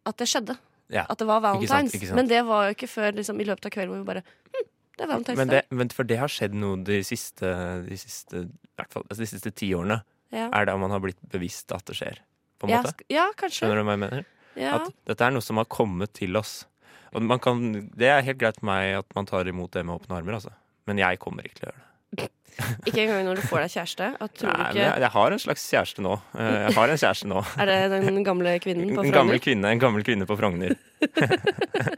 at 0.06 0.16
det 0.18 0.28
skjedde. 0.28 0.58
Ja. 0.94 1.04
At 1.10 1.18
det 1.20 1.26
var 1.28 1.42
Ikke 1.42 1.68
sant, 1.68 1.70
valentines. 1.74 1.96
ikke 1.98 2.10
sant. 2.12 2.20
Men 2.22 2.30
det 2.30 2.42
var 2.48 2.68
jo 2.70 2.76
ikke 2.78 2.90
før 2.92 3.16
liksom, 3.18 3.40
i 3.42 3.48
løpet 3.50 3.66
av 3.70 3.74
kvelden 3.74 3.94
hvor 3.94 4.02
vi 4.04 4.10
bare 4.12 4.24
hm, 4.54 4.68
det 4.94 5.06
er 5.06 5.10
valentines 5.10 5.40
Men, 5.42 5.48
det, 5.50 5.62
men 5.74 5.90
for 5.90 6.04
det 6.10 6.18
har 6.22 6.30
skjedd 6.30 6.54
noe 6.62 6.78
de 6.86 7.00
siste, 7.08 7.50
de 7.88 7.98
siste, 7.98 8.44
fall, 8.92 9.06
altså 9.10 9.24
de 9.24 9.30
siste 9.32 9.52
ti 9.58 9.72
årene. 9.74 10.02
Ja. 10.34 10.50
Er 10.54 10.66
det 10.70 10.74
om 10.78 10.82
man 10.86 10.94
har 10.94 11.02
blitt 11.02 11.18
bevisst 11.34 11.72
at 11.74 11.86
det 11.90 11.98
skjer. 11.98 12.20
På 12.62 12.68
en 12.70 12.76
Ja, 12.76 12.82
måte. 12.86 13.06
ja, 13.10 13.26
kanskje. 13.38 13.64
Skjønner 13.66 13.82
du 13.82 13.88
hva 13.90 13.96
jeg 13.98 14.04
mener? 14.06 14.26
Ja. 14.58 14.76
At 14.80 14.94
dette 15.10 15.26
er 15.26 15.34
noe 15.34 15.42
som 15.46 15.58
har 15.58 15.66
kommet 15.66 16.14
til 16.18 16.38
oss. 16.38 16.66
Og 17.14 17.22
man 17.26 17.42
kan, 17.42 17.90
det 17.98 18.08
er 18.10 18.22
helt 18.26 18.40
greit 18.42 18.58
for 18.62 18.70
meg 18.70 18.96
at 19.02 19.10
man 19.18 19.26
tar 19.30 19.50
imot 19.50 19.74
det 19.74 19.84
med 19.86 19.98
åpne 20.00 20.18
armer, 20.22 20.38
altså. 20.40 20.54
Men 20.90 20.98
jeg 21.02 21.20
kommer 21.22 21.46
ikke 21.46 21.60
til 21.60 21.68
å 21.68 21.72
gjøre 21.72 21.82
det. 21.82 21.90
Ikke 22.88 23.02
engang 23.08 23.24
når 23.26 23.40
du 23.40 23.42
får 23.50 23.64
deg 23.64 23.72
kjæreste. 23.74 24.08
Nei, 24.46 24.68
jeg, 24.78 25.00
jeg 25.02 25.10
har 25.16 25.34
en 25.34 25.40
slags 25.42 25.64
kjæreste 25.74 26.04
nå. 26.06 26.12
Eh, 26.38 26.58
Jeg 26.68 26.74
har 26.76 26.92
en 26.94 27.00
kjæreste 27.02 27.30
nå. 27.32 27.40
Er 27.64 27.72
det 27.72 28.04
den 28.06 28.24
gamle 28.28 28.54
kvinnen 28.62 28.92
på 28.94 29.02
En 29.02 29.10
gammel 29.16 29.40
Frogner? 29.40 29.42
kvinne, 29.48 29.72
en 29.74 29.82
gammel 29.82 30.06
kvinne 30.06 30.28
på 30.30 30.38
Frogner. 30.38 30.76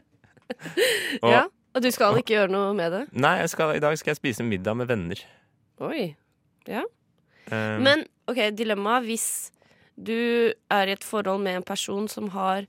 Og- 1.22 1.30
Ja, 1.32 1.42
og 1.74 1.82
du 1.84 1.90
skal 1.92 2.16
ikke 2.20 2.34
gjøre 2.36 2.50
noe 2.52 2.72
med 2.76 2.92
det? 2.92 3.02
Nei, 3.12 3.34
skal, 3.52 3.74
i 3.76 3.82
dag 3.82 3.96
skal 3.98 4.14
jeg 4.14 4.20
spise 4.20 4.44
middag 4.46 4.76
med 4.78 4.88
venner. 4.88 5.20
Oi. 5.84 6.14
Eh, 6.66 7.78
Men 7.80 8.06
ok, 8.28 8.40
dilemma 8.56 9.00
hvis 9.04 9.50
du 9.96 10.52
er 10.70 10.88
i 10.88 10.92
et 10.96 11.04
forhold 11.04 11.42
med 11.44 11.56
en 11.60 11.62
person 11.68 12.08
som 12.08 12.30
har 12.34 12.64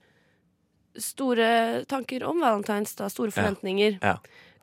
store 0.97 1.85
tanker 1.89 2.23
om 2.25 2.39
valentines, 2.41 2.95
da, 2.97 3.07
store 3.09 3.31
Ja, 3.31 3.41
forventninger. 3.41 3.99
ja. 4.01 4.17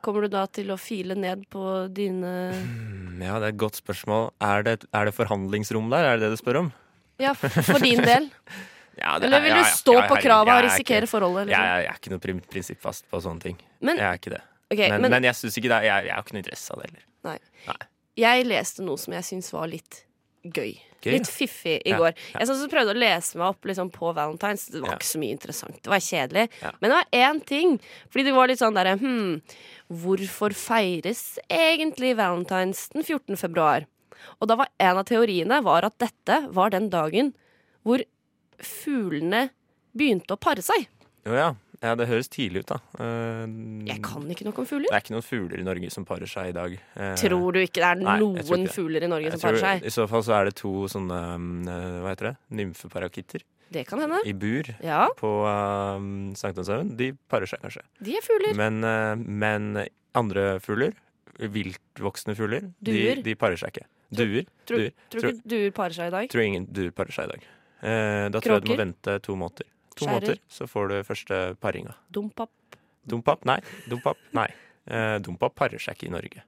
Kommer 0.05 0.25
du 0.27 0.29
da 0.35 0.43
til 0.53 0.69
å 0.69 0.77
file 0.77 1.15
ned 1.17 1.47
på 1.49 1.63
dine 1.95 2.31
mm, 2.53 3.23
ja, 3.25 3.39
det 3.41 3.47
er 3.47 3.53
et 3.55 3.59
godt 3.61 3.79
spørsmål. 3.79 4.27
Er 4.43 4.65
det, 4.67 4.75
er 4.93 5.09
det 5.09 5.13
forhandlingsrom 5.17 5.87
der? 5.93 6.05
Er 6.11 6.19
det 6.21 6.27
det 6.29 6.35
du 6.37 6.41
spør 6.43 6.59
om? 6.65 6.71
Ja, 7.23 7.33
for 7.39 7.79
din 7.83 8.03
del? 8.05 8.29
Ja, 8.95 9.17
det 9.19 9.27
Eller 9.27 9.41
er- 9.41 9.43
vil 9.43 9.51
du 9.57 9.59
ja, 9.59 9.71
stå 9.75 9.93
ja, 9.97 10.03
på 10.07 10.15
herregud, 10.15 10.23
kravet 10.23 10.51
og 10.53 10.55
er 10.55 10.65
risikere 10.69 11.07
forholdet? 11.11 11.49
Jeg, 11.49 11.51
Liksom? 11.51 11.65
er- 11.67 11.81
jeg 11.83 11.89
er 11.91 11.97
ikke 11.99 12.11
noe 12.13 12.21
prin- 12.23 12.43
prinsippfast 12.53 13.03
på 13.11 13.19
sånne 13.25 13.41
ting. 13.43 13.57
Men, 13.83 13.97
Jeg 13.99 14.05
er 14.07 14.19
ikke 14.21 14.31
det. 14.37 14.39
Okay, 14.71 14.87
Men, 14.93 15.01
men 15.03 15.11
men 15.17 15.23
jeg 15.27 15.35
syns 15.35 15.57
ikke 15.59 15.67
det. 15.73 15.79
Jeg, 15.83 16.05
jeg 16.07 16.13
har 16.15 16.23
ikke 16.23 16.35
noe 16.37 16.43
interesse 16.45 16.71
av 16.71 16.79
det 16.79 16.87
heller. 16.93 17.89
jeg 18.15 18.45
leste 18.47 18.85
noe 18.87 18.97
som 19.03 19.13
jeg 19.17 19.27
syns 19.27 19.51
var 19.51 19.67
litt 19.67 19.99
gøy. 20.47 20.71
Gøy, 21.05 21.13
Litt 21.13 21.29
fiffig 21.29 21.75
i 21.85 21.93
går. 21.93 22.15
Jeg 22.33 22.49
sånn, 22.49 22.57
så 22.57 22.69
prøvde 22.71 22.95
å 22.95 22.97
lese 22.97 23.37
meg 23.37 23.51
opp 23.51 23.67
liksom, 23.69 23.91
på 23.93 24.11
Valentines. 24.17 24.67
Det 24.73 24.81
var 24.81 24.97
ikke 24.97 25.11
så 25.11 25.21
mye 25.21 25.35
interessant. 25.37 25.77
Det 25.85 25.91
var 25.93 26.01
kjedelig. 26.01 26.45
Men 26.65 26.87
det 26.89 26.95
var 26.95 27.19
én 27.21 27.41
ting. 27.45 27.75
Fordi 28.09 28.25
det 28.25 28.35
var 28.35 28.49
litt 28.49 28.61
sånn 28.63 28.77
derre 28.77 28.97
hm, 29.01 29.35
Hvorfor 30.01 30.55
feires 30.57 31.37
egentlig 31.45 32.15
Valentines 32.17 32.87
den 32.95 33.05
14. 33.05 33.37
februar? 33.37 33.85
Og 34.41 34.49
da 34.49 34.57
var 34.57 34.71
en 34.81 34.97
av 34.97 35.05
teoriene 35.05 35.61
var 35.65 35.85
at 35.85 35.99
dette 36.01 36.39
var 36.55 36.73
den 36.73 36.89
dagen 36.89 37.35
hvor 37.85 38.01
fuglene 38.65 39.49
begynte 39.95 40.33
å 40.33 40.41
pare 40.41 40.63
seg. 40.65 40.87
Jo 41.25 41.37
ja. 41.37 41.51
Ja, 41.85 41.93
det 41.99 42.07
høres 42.09 42.27
tidlig 42.33 42.63
ut, 42.65 42.71
da. 42.73 42.77
Uh, 42.99 43.45
Jeg 43.87 44.01
kan 44.05 44.23
ikke 44.33 44.45
noe 44.47 44.57
om 44.63 44.67
fugler. 44.67 44.87
Det 44.89 44.95
er 44.97 45.03
ikke 45.03 45.13
noen 45.15 45.25
fugler 45.25 45.61
i 45.61 45.65
Norge 45.67 45.89
som 45.93 46.05
parer 46.07 46.29
seg 46.31 46.49
i 46.51 46.55
dag. 46.55 46.75
Uh, 46.97 47.11
Tror 47.21 47.55
du 47.55 47.59
ikke 47.61 47.81
det 47.83 47.89
er 47.91 47.99
Nei, 48.01 48.15
noen 48.21 48.65
det. 48.65 48.71
fugler 48.73 49.05
i 49.05 49.09
Norge 49.11 49.29
jeg 49.29 49.35
som 49.37 49.43
tror, 49.43 49.57
parer 49.59 49.63
seg? 49.79 49.85
I 49.85 49.93
så 49.95 50.05
fall 50.11 50.23
så 50.27 50.35
er 50.39 50.49
det 50.49 50.55
to 50.59 50.71
sånne 50.91 51.19
um, 51.35 51.49
eh, 51.69 51.97
Hva 52.03 52.13
heter 52.13 52.29
det? 52.31 52.35
Nymfeparakitter 52.59 53.45
Det 53.75 53.83
kan 53.89 54.01
hende. 54.03 54.19
i 54.25 54.33
bur 54.33 54.69
Ja, 54.83 55.05
på 55.19 55.31
uh, 55.45 55.99
Sankthanshaugen. 56.39 56.95
De 56.99 57.11
parer 57.31 57.49
seg 57.49 57.61
kanskje. 57.65 57.83
de 58.01 58.15
er 58.19 58.25
fugler. 58.25 58.55
Men, 58.57 58.79
men 59.25 59.69
andre 60.15 60.59
fugler, 60.63 60.93
viltvoksende 61.39 62.35
fugler, 62.37 62.69
de, 62.79 62.93
Duer. 62.95 63.21
de 63.25 63.35
parer 63.35 63.59
seg 63.59 63.73
ikke. 63.75 63.87
Duer. 64.15 64.45
Tror, 64.69 64.79
duer. 64.79 64.91
tror 65.11 65.21
tror- 65.25 65.33
ikke 65.33 65.49
duer 65.55 65.71
parer 65.75 65.97
seg 65.97 66.07
i 66.07 66.15
dag? 66.15 66.29
Tror 66.31 66.45
ingen 66.45 66.67
duer 66.71 66.91
parer 66.95 67.11
seg 67.15 67.27
i 67.29 67.33
dag. 67.35 67.47
Da 68.31 68.39
tror 68.41 68.55
jeg 68.57 68.63
du 68.65 68.71
må 68.71 68.77
vente 68.79 69.17
to 69.25 69.35
måneder. 69.37 69.67
To 69.95 70.05
Skjærer? 70.05 70.11
måneder, 70.19 70.39
så 70.51 70.67
får 70.67 70.89
du 70.91 70.95
første 71.07 71.37
paringa. 71.63 71.93
Dompap. 72.11 72.51
Dompap? 73.07 73.45
Nei. 73.47 73.59
Dompap? 73.89 74.17
Nei. 74.35 74.49
Eh, 74.89 75.17
Dompap 75.23 75.55
parer 75.55 75.79
seg 75.81 75.95
ikke 75.97 76.09
i 76.09 76.13
Norge. 76.13 76.43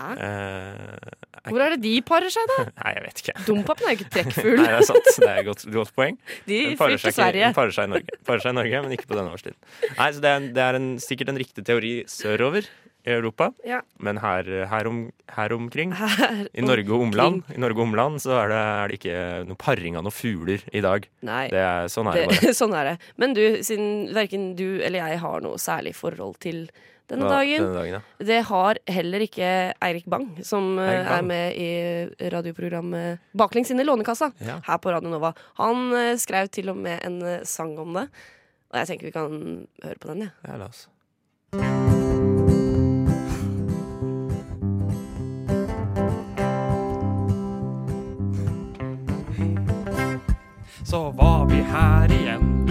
Hæ? 0.00 0.06
Eh, 0.22 1.48
Hvor 1.50 1.60
er 1.64 1.74
det 1.74 1.80
de 1.82 1.92
parer 2.06 2.30
seg, 2.32 2.46
da? 2.50 2.64
Nei, 2.80 2.92
jeg 2.96 3.04
vet 3.06 3.22
ikke. 3.24 3.34
Dompapen 3.46 3.88
er 3.90 3.96
jo 3.96 4.04
ikke 4.06 4.24
Nei, 4.60 4.66
det 4.66 4.76
er 4.78 4.86
sant. 4.88 5.08
Det 5.18 5.28
er 5.28 5.40
et 5.42 5.48
godt, 5.48 5.64
godt 5.74 5.92
poeng. 5.96 6.18
De 6.48 6.60
flyr 6.78 6.96
til 7.02 7.14
Sverige. 7.16 7.48
den 7.50 7.56
parer 7.58 7.74
seg 7.76 7.88
i 7.88 7.92
Norge. 7.94 8.18
Parer 8.28 8.44
seg 8.44 8.54
i 8.54 8.58
Norge, 8.60 8.82
men 8.86 8.94
ikke 8.96 9.08
på 9.10 9.18
denne 9.18 9.34
årstiden. 9.34 9.58
Nei, 9.98 10.10
så 10.16 10.22
Det 10.24 10.30
er, 10.34 10.46
det 10.56 10.64
er 10.66 10.78
en, 10.80 10.88
sikkert 11.02 11.32
en 11.34 11.40
riktig 11.42 11.64
teori 11.66 11.92
sørover. 12.10 12.70
I 13.06 13.10
Europa. 13.14 13.50
Ja. 13.64 13.80
Men 13.98 14.18
her, 14.20 14.44
her, 14.68 14.86
om, 14.90 14.98
her 15.36 15.52
omkring, 15.56 15.92
Her 15.96 16.44
i 16.52 16.60
Norge 16.64 16.92
og 16.92 17.06
omland, 17.06 17.42
i 17.54 17.58
Norge 17.62 17.78
og 17.80 17.86
omland 17.88 18.20
så 18.20 18.34
er 18.42 18.48
det, 18.52 18.60
er 18.60 18.88
det 18.92 18.98
ikke 19.00 19.18
noe 19.48 19.56
paring 19.60 19.96
av 19.96 20.04
noen 20.04 20.12
fugler 20.14 20.60
i 20.72 20.82
dag. 20.84 21.06
Nei. 21.24 21.46
Det 21.52 21.62
er, 21.64 21.88
sånn 21.92 22.10
er 22.12 22.26
det 22.28 22.54
sånn 22.60 22.74
er 22.76 22.92
det. 22.92 22.94
Men 23.16 23.32
du, 23.38 23.42
siden 23.64 24.10
verken 24.16 24.50
du 24.58 24.66
eller 24.84 25.00
jeg 25.06 25.20
har 25.24 25.40
noe 25.44 25.58
særlig 25.60 25.94
forhold 25.96 26.36
til 26.44 26.66
denne 27.10 27.26
Hva- 27.26 27.40
dagen, 27.40 27.64
Denne 27.64 27.74
dagen 27.80 27.94
ja. 27.96 28.00
det 28.28 28.36
har 28.46 28.78
heller 28.86 29.24
ikke 29.24 29.48
Eirik 29.82 30.04
Bang, 30.06 30.28
som 30.46 30.76
eh, 30.78 30.92
Eirik 30.92 31.08
Bang. 31.08 31.16
er 31.16 31.26
med 31.26 31.56
i 31.58 32.28
radioprogrammet 32.36 33.18
Baklengs 33.34 33.72
inn 33.74 33.82
i 33.82 33.88
Lånekassa 33.88 34.28
Ja. 34.46 34.60
her 34.68 34.78
på 34.78 34.92
Radio 34.94 35.10
Nova. 35.10 35.32
Han 35.58 35.88
eh, 35.98 36.12
skrev 36.22 36.52
til 36.54 36.70
og 36.70 36.78
med 36.84 37.02
en 37.08 37.18
eh, 37.26 37.42
sang 37.42 37.74
om 37.82 37.98
det. 37.98 38.06
Og 38.70 38.78
jeg 38.78 38.92
tenker 38.92 39.10
vi 39.10 39.16
kan 39.18 39.66
høre 39.82 39.98
på 39.98 40.12
den, 40.12 40.28
jeg. 40.28 40.34
ja, 40.46 40.60
la 40.62 40.70
oss. 40.70 40.86
Så 50.90 51.10
var 51.10 51.46
vi 51.46 51.54
her 51.54 52.12
igjen. 52.12 52.70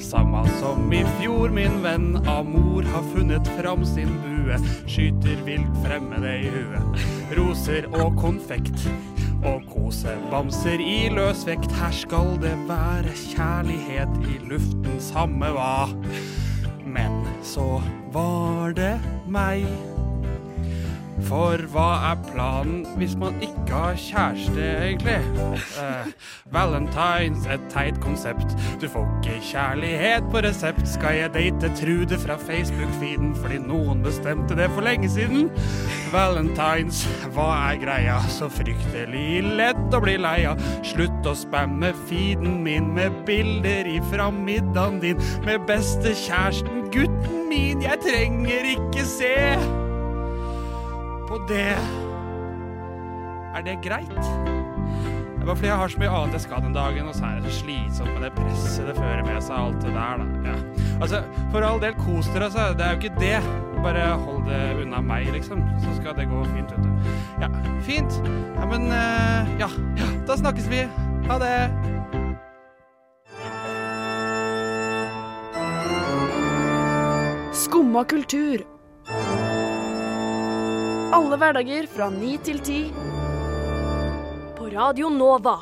Samme 0.00 0.42
som 0.58 0.92
i 0.92 1.04
fjor, 1.20 1.48
min 1.54 1.78
venn. 1.82 2.16
Amor 2.26 2.82
har 2.82 3.04
funnet 3.14 3.46
fram 3.60 3.84
sin 3.86 4.10
bue. 4.24 4.58
Skyter 4.90 5.38
vilt 5.46 5.78
fremmede 5.84 6.32
i 6.42 6.50
huet. 6.50 7.06
Roser 7.38 7.86
og 7.94 8.18
konfekt. 8.18 8.88
Og 9.46 9.62
kosebamser 9.70 10.82
i 10.82 11.06
løs 11.14 11.46
vekt. 11.46 11.70
Her 11.78 11.94
skal 11.94 12.34
det 12.42 12.56
være 12.66 13.14
kjærlighet 13.14 14.18
i 14.26 14.40
luften, 14.50 14.96
samme 14.98 15.54
hva. 15.54 15.86
Men 16.82 17.22
så 17.46 17.76
var 18.10 18.74
det 18.74 18.96
meg. 19.30 19.68
For 21.24 21.62
hva 21.72 21.88
er 22.10 22.18
planen 22.28 22.82
hvis 23.00 23.16
man 23.18 23.38
ikke 23.40 23.72
har 23.72 23.96
kjæreste, 24.00 24.66
egentlig? 24.84 25.16
Uh, 25.80 26.10
Valentines, 26.52 27.46
et 27.50 27.62
teit 27.72 28.00
konsept. 28.04 28.52
Du 28.82 28.88
får 28.92 29.06
ikke 29.16 29.38
kjærlighet 29.50 30.28
på 30.32 30.42
resept. 30.44 30.84
Skal 30.88 31.16
jeg 31.20 31.32
date 31.34 31.72
Trude 31.80 32.18
fra 32.20 32.36
Facebook-feeden 32.40 33.32
fordi 33.40 33.58
noen 33.64 34.04
bestemte 34.04 34.58
det 34.58 34.68
for 34.74 34.84
lenge 34.86 35.08
siden? 35.10 35.48
Valentines, 36.12 37.02
hva 37.34 37.48
er 37.70 37.80
greia? 37.82 38.18
Så 38.32 38.50
fryktelig 38.52 39.40
lett 39.56 39.96
å 39.96 40.02
bli 40.04 40.18
lei 40.20 40.38
av. 40.50 40.60
Slutt 40.86 41.26
å 41.26 41.34
spamme 41.36 41.94
feeden 42.10 42.60
min 42.66 42.92
med 42.96 43.24
bilder 43.28 43.88
ifra 43.96 44.28
middagen 44.34 45.00
din. 45.02 45.24
Med 45.48 45.64
bestekjæresten, 45.68 46.86
gutten 46.94 47.48
min, 47.50 47.82
jeg 47.84 48.00
trenger 48.04 48.72
ikke 48.76 49.08
se 49.08 49.34
på 51.28 51.38
det. 51.48 51.74
Er 53.56 53.62
det 53.64 53.78
greit? 53.82 54.08
Det 54.16 55.42
er 55.42 55.46
bare 55.46 55.56
fordi 55.56 55.68
jeg 55.68 55.76
har 55.76 55.88
så 55.88 55.98
mye 55.98 56.14
annet 56.18 56.32
jeg 56.32 56.40
skal 56.40 56.62
den 56.62 56.74
dagen, 56.74 57.08
og 57.08 57.14
så 57.14 57.24
er 57.28 57.40
det 57.40 57.52
så 57.52 57.60
slitsomt 57.60 58.12
med 58.14 58.24
det 58.26 58.32
presset 58.34 58.88
det 58.88 58.96
fører 58.96 59.22
med 59.26 59.38
seg, 59.42 59.56
alt 59.56 59.78
det 59.84 59.92
der, 59.94 60.22
da. 60.22 60.50
Ja. 60.50 60.56
Altså, 61.00 61.22
for 61.52 61.66
all 61.66 61.80
del, 61.82 61.94
kos 62.00 62.26
dere, 62.34 62.48
altså. 62.48 62.66
Det 62.78 62.86
er 62.86 62.90
jo 62.90 62.98
ikke 63.02 63.20
det. 63.20 63.38
Bare 63.84 64.06
hold 64.18 64.46
det 64.48 64.60
unna 64.82 65.00
meg, 65.00 65.30
liksom. 65.32 65.62
Så 65.84 65.96
skal 66.00 66.16
det 66.18 66.26
gå 66.30 66.44
fint, 66.50 66.72
vet 66.74 66.82
du. 66.82 66.90
Ja, 67.42 67.50
fint. 67.86 68.20
Ja, 68.56 68.66
men 68.66 68.88
eh, 68.90 69.58
ja. 69.62 69.70
ja. 70.00 70.08
Da 70.26 70.38
snakkes 70.40 70.70
vi. 70.70 70.86
Ha 71.30 71.38
det. 71.42 71.58
Skumma 77.56 78.04
kultur. 78.04 78.75
Alle 81.16 81.36
hverdager 81.40 81.86
fra 81.88 82.10
ni 82.12 82.34
til 82.44 82.58
ti. 82.60 82.80
På 84.58 84.66
Radio 84.68 85.08
Nova. 85.08 85.54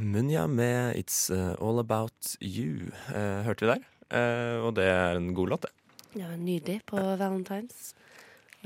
Munja 0.00 0.46
med 0.48 0.96
It's 0.96 1.28
uh, 1.28 1.52
All 1.60 1.84
About 1.84 2.32
You. 2.40 2.88
Eh, 3.12 3.44
hørte 3.44 3.66
vi 3.66 3.74
der? 3.74 3.84
Eh, 4.08 4.56
og 4.64 4.72
det 4.80 4.88
er 4.88 5.20
en 5.20 5.34
god 5.36 5.52
låt, 5.52 5.68
det. 5.68 5.74
Ja, 6.16 6.32
nydelig 6.32 6.80
på 6.88 6.96
Valentines. 6.96 7.92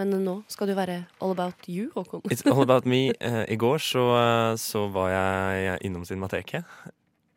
Men 0.01 0.11
nå 0.25 0.41
skal 0.51 0.71
du 0.71 0.75
være 0.77 1.05
all 1.23 1.37
about 1.37 1.69
you, 1.71 1.91
Håkon. 1.95 2.25
It's 2.33 2.43
All 2.51 2.65
About 2.65 2.87
Me. 2.89 3.13
Uh, 3.23 3.45
I 3.47 3.57
går 3.61 3.79
så, 3.83 4.03
eh, 4.19 4.57
så 4.59 4.89
var 4.91 5.13
jeg 5.13 5.79
innom 5.87 6.05
Cinemateket. 6.07 6.67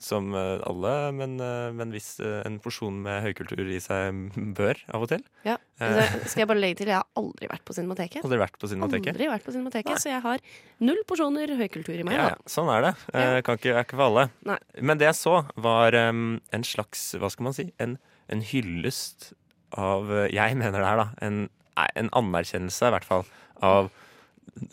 Som 0.01 0.29
eh, 0.37 0.59
alle, 0.69 0.91
men, 1.17 1.39
men 1.73 1.89
hvis 1.93 2.19
en 2.21 2.59
porsjon 2.61 2.99
med 3.01 3.23
høykultur 3.25 3.63
i 3.65 3.79
seg 3.81 4.13
bør 4.57 4.77
av 4.93 5.05
og 5.05 5.09
til. 5.09 5.23
Ja. 5.45 5.55
Eh. 5.81 6.01
Så 6.21 6.33
skal 6.33 6.43
jeg 6.43 6.49
bare 6.51 6.61
legge 6.61 6.79
til, 6.81 6.91
jeg 6.93 6.99
har 6.99 7.07
aldri 7.17 7.49
vært 7.49 7.65
på 7.65 7.77
Cinemateket. 7.77 8.25
Aldri 8.25 8.41
vært 8.41 8.59
på 8.61 8.69
Cinemateket. 8.69 9.13
Aldri 9.15 9.29
vært 9.31 9.47
på 9.47 9.55
Cinemateket, 9.55 10.01
så 10.01 10.11
jeg 10.13 10.21
har 10.25 10.45
null 10.85 11.01
porsjoner 11.09 11.53
høykultur 11.61 11.97
i 11.97 12.05
meg. 12.05 12.17
Ja, 12.17 12.29
ja, 12.33 12.37
sånn 12.49 12.69
er 12.73 12.89
det. 12.89 12.93
Ja. 13.09 13.41
kan 13.45 13.57
ikke, 13.61 13.73
er 13.73 13.85
ikke 13.85 13.97
for 13.97 14.07
alle. 14.11 14.27
Nei. 14.49 14.59
Men 14.81 15.01
det 15.01 15.09
jeg 15.09 15.17
så, 15.17 15.35
var 15.57 15.97
um, 16.09 16.39
en 16.53 16.65
slags 16.65 17.09
Hva 17.17 17.33
skal 17.33 17.49
man 17.49 17.57
si? 17.57 17.69
En, 17.81 17.97
en 18.33 18.45
hyllest 18.53 19.31
av 19.77 20.09
Jeg 20.31 20.55
mener 20.57 20.77
det 20.77 20.89
er, 20.93 21.01
da. 21.01 21.09
En, 21.25 21.47
nei, 21.49 21.56
en 21.95 22.11
anerkjennelse, 22.17 22.89
i 22.89 22.93
hvert 22.95 23.07
fall, 23.07 23.25
av 23.63 23.89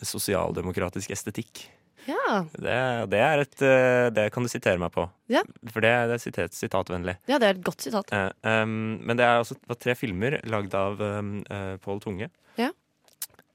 sosialdemokratisk 0.05 1.13
estetikk. 1.13 1.65
Ja. 2.05 2.45
Det, 2.53 2.75
det 3.09 3.21
er 3.21 3.41
et 3.41 3.61
eh, 3.65 4.07
Det 4.13 4.27
kan 4.33 4.45
du 4.45 4.49
sitere 4.51 4.77
meg 4.81 4.93
på. 4.93 5.07
Ja. 5.31 5.41
For 5.71 5.83
det, 5.83 5.93
det 6.09 6.17
er 6.17 6.21
sitat, 6.21 6.57
sitatvennlig. 6.57 7.17
ja, 7.29 7.39
det 7.41 7.47
er 7.47 7.57
et 7.57 7.65
godt 7.65 7.85
sitat. 7.85 8.13
Uh, 8.13 8.29
um, 8.45 8.97
men 9.01 9.17
det 9.17 9.25
er 9.25 9.41
også 9.41 9.57
det 9.57 9.79
tre 9.81 9.95
filmer 9.97 10.37
lagd 10.49 10.75
av 10.77 11.01
um, 11.01 11.39
Pål 11.81 12.03
Tunge. 12.05 12.29
Ja. 12.61 12.69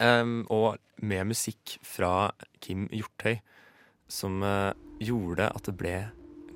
Um, 0.03 0.43
og 0.51 0.81
med 1.01 1.31
musikk 1.31 1.79
fra 1.87 2.33
Kim 2.63 2.89
Hjortøy, 2.93 3.39
som 4.11 4.43
uh, 4.43 4.73
gjorde 5.01 5.47
at 5.47 5.71
det 5.71 5.77
ble 5.79 5.97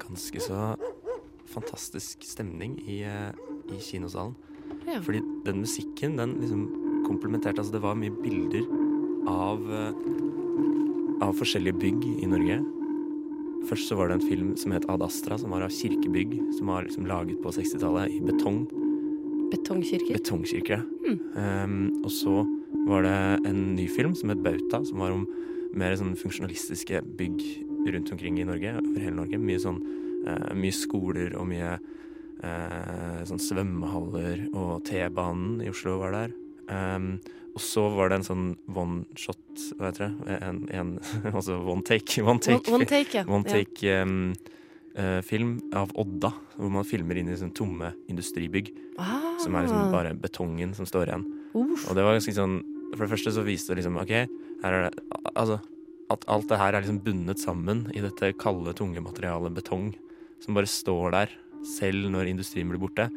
ganske 0.02 0.42
så 0.42 0.74
fantastisk 1.54 2.24
stemning 2.26 2.74
i, 2.90 3.04
i 3.06 3.78
kinosalen. 3.78 4.34
Ja. 4.88 4.98
Fordi 5.04 5.22
den 5.46 5.62
musikken, 5.62 6.18
den 6.18 6.34
liksom 6.42 6.83
komplementerte 7.06 7.62
Altså, 7.62 7.76
det 7.76 7.84
var 7.84 7.98
mye 7.98 8.14
bilder 8.24 8.64
av 9.30 9.62
eh, 9.72 10.04
av 11.24 11.36
forskjellige 11.38 11.78
bygg 11.80 12.06
i 12.24 12.28
Norge. 12.28 12.58
Først 13.68 13.88
så 13.88 13.96
var 13.98 14.10
det 14.10 14.18
en 14.18 14.26
film 14.28 14.50
som 14.60 14.74
het 14.74 14.84
Ad 14.92 15.04
Astra, 15.04 15.38
som 15.40 15.54
var 15.54 15.64
av 15.64 15.72
kirkebygg 15.72 16.34
som 16.58 16.68
var 16.72 16.84
liksom 16.84 17.06
laget 17.08 17.40
på 17.42 17.52
60-tallet 17.54 18.12
i 18.12 18.20
betong. 18.24 18.64
Betongkirker. 19.52 20.18
Betongkirker. 20.18 20.84
Um, 21.06 22.04
og 22.04 22.10
så 22.12 22.42
var 22.88 23.06
det 23.06 23.16
en 23.48 23.62
ny 23.78 23.86
film 23.88 24.14
som 24.18 24.32
het 24.32 24.42
Bauta, 24.44 24.82
som 24.84 25.00
var 25.00 25.14
om 25.14 25.24
mer 25.74 25.96
sånn 25.98 26.14
funksjonalistiske 26.18 27.00
bygg 27.18 27.40
rundt 27.94 28.12
omkring 28.14 28.38
i 28.40 28.46
Norge, 28.46 28.76
over 28.82 29.00
hele 29.00 29.16
Norge. 29.16 29.40
Mye 29.40 29.62
sånn 29.62 29.80
uh, 30.28 30.52
mye 30.58 30.74
skoler 30.76 31.36
og 31.38 31.48
mye 31.48 31.76
uh, 31.78 33.20
sånn 33.28 33.42
svømmehaller, 33.42 34.48
og 34.52 34.84
T-banen 34.88 35.62
i 35.64 35.72
Oslo 35.72 35.96
var 36.02 36.18
der. 36.18 36.36
Um, 36.68 37.18
og 37.54 37.62
så 37.62 37.84
var 37.94 38.10
det 38.10 38.18
en 38.18 38.26
sånn 38.26 38.46
one 38.74 39.04
shot, 39.18 39.38
hva 39.78 39.90
heter 39.90 40.08
det? 40.08 40.38
En, 40.42 40.62
en, 40.74 40.92
altså 41.36 41.60
one 41.60 41.84
take. 41.86 42.22
One 42.22 42.42
take, 42.42 42.66
One, 42.72 42.82
one 42.82 42.88
take, 42.90 43.14
ja. 43.14 43.24
one 43.36 43.64
ja. 43.84 44.00
um, 44.02 44.32
uh, 44.98 45.20
film 45.26 45.58
av 45.76 45.92
Odda, 46.00 46.32
hvor 46.56 46.72
man 46.74 46.88
filmer 46.88 47.20
inn 47.20 47.30
i 47.30 47.38
sånn 47.38 47.54
tomme 47.54 47.92
industribygg. 48.10 48.72
Ah. 48.98 49.34
Som 49.42 49.54
er 49.54 49.68
liksom 49.68 49.94
bare 49.94 50.16
betongen 50.18 50.74
som 50.74 50.88
står 50.88 51.12
igjen. 51.12 51.28
Uff. 51.54 51.86
Og 51.88 51.98
det 51.98 52.02
var 52.02 52.16
ganske 52.16 52.34
sånn 52.34 52.56
For 52.94 53.04
det 53.04 53.12
første 53.12 53.30
så 53.34 53.42
viste 53.46 53.70
det 53.70 53.80
liksom 53.80 53.96
OK, 54.02 54.10
her 54.62 54.74
er 54.74 54.88
det 54.88 55.04
Altså 55.38 55.60
at 56.12 56.26
alt 56.30 56.50
det 56.50 56.58
her 56.60 56.74
er 56.74 56.84
liksom 56.84 57.00
bundet 57.04 57.40
sammen 57.40 57.86
i 57.96 58.02
dette 58.04 58.34
kalde, 58.40 58.74
tunge 58.76 59.00
materialet 59.02 59.54
betong, 59.56 59.92
som 60.42 60.56
bare 60.56 60.68
står 60.68 61.14
der. 61.14 61.32
Selv 61.64 62.10
når 62.12 62.28
industrien 62.28 62.68
blir 62.68 62.82
borte, 62.82 63.08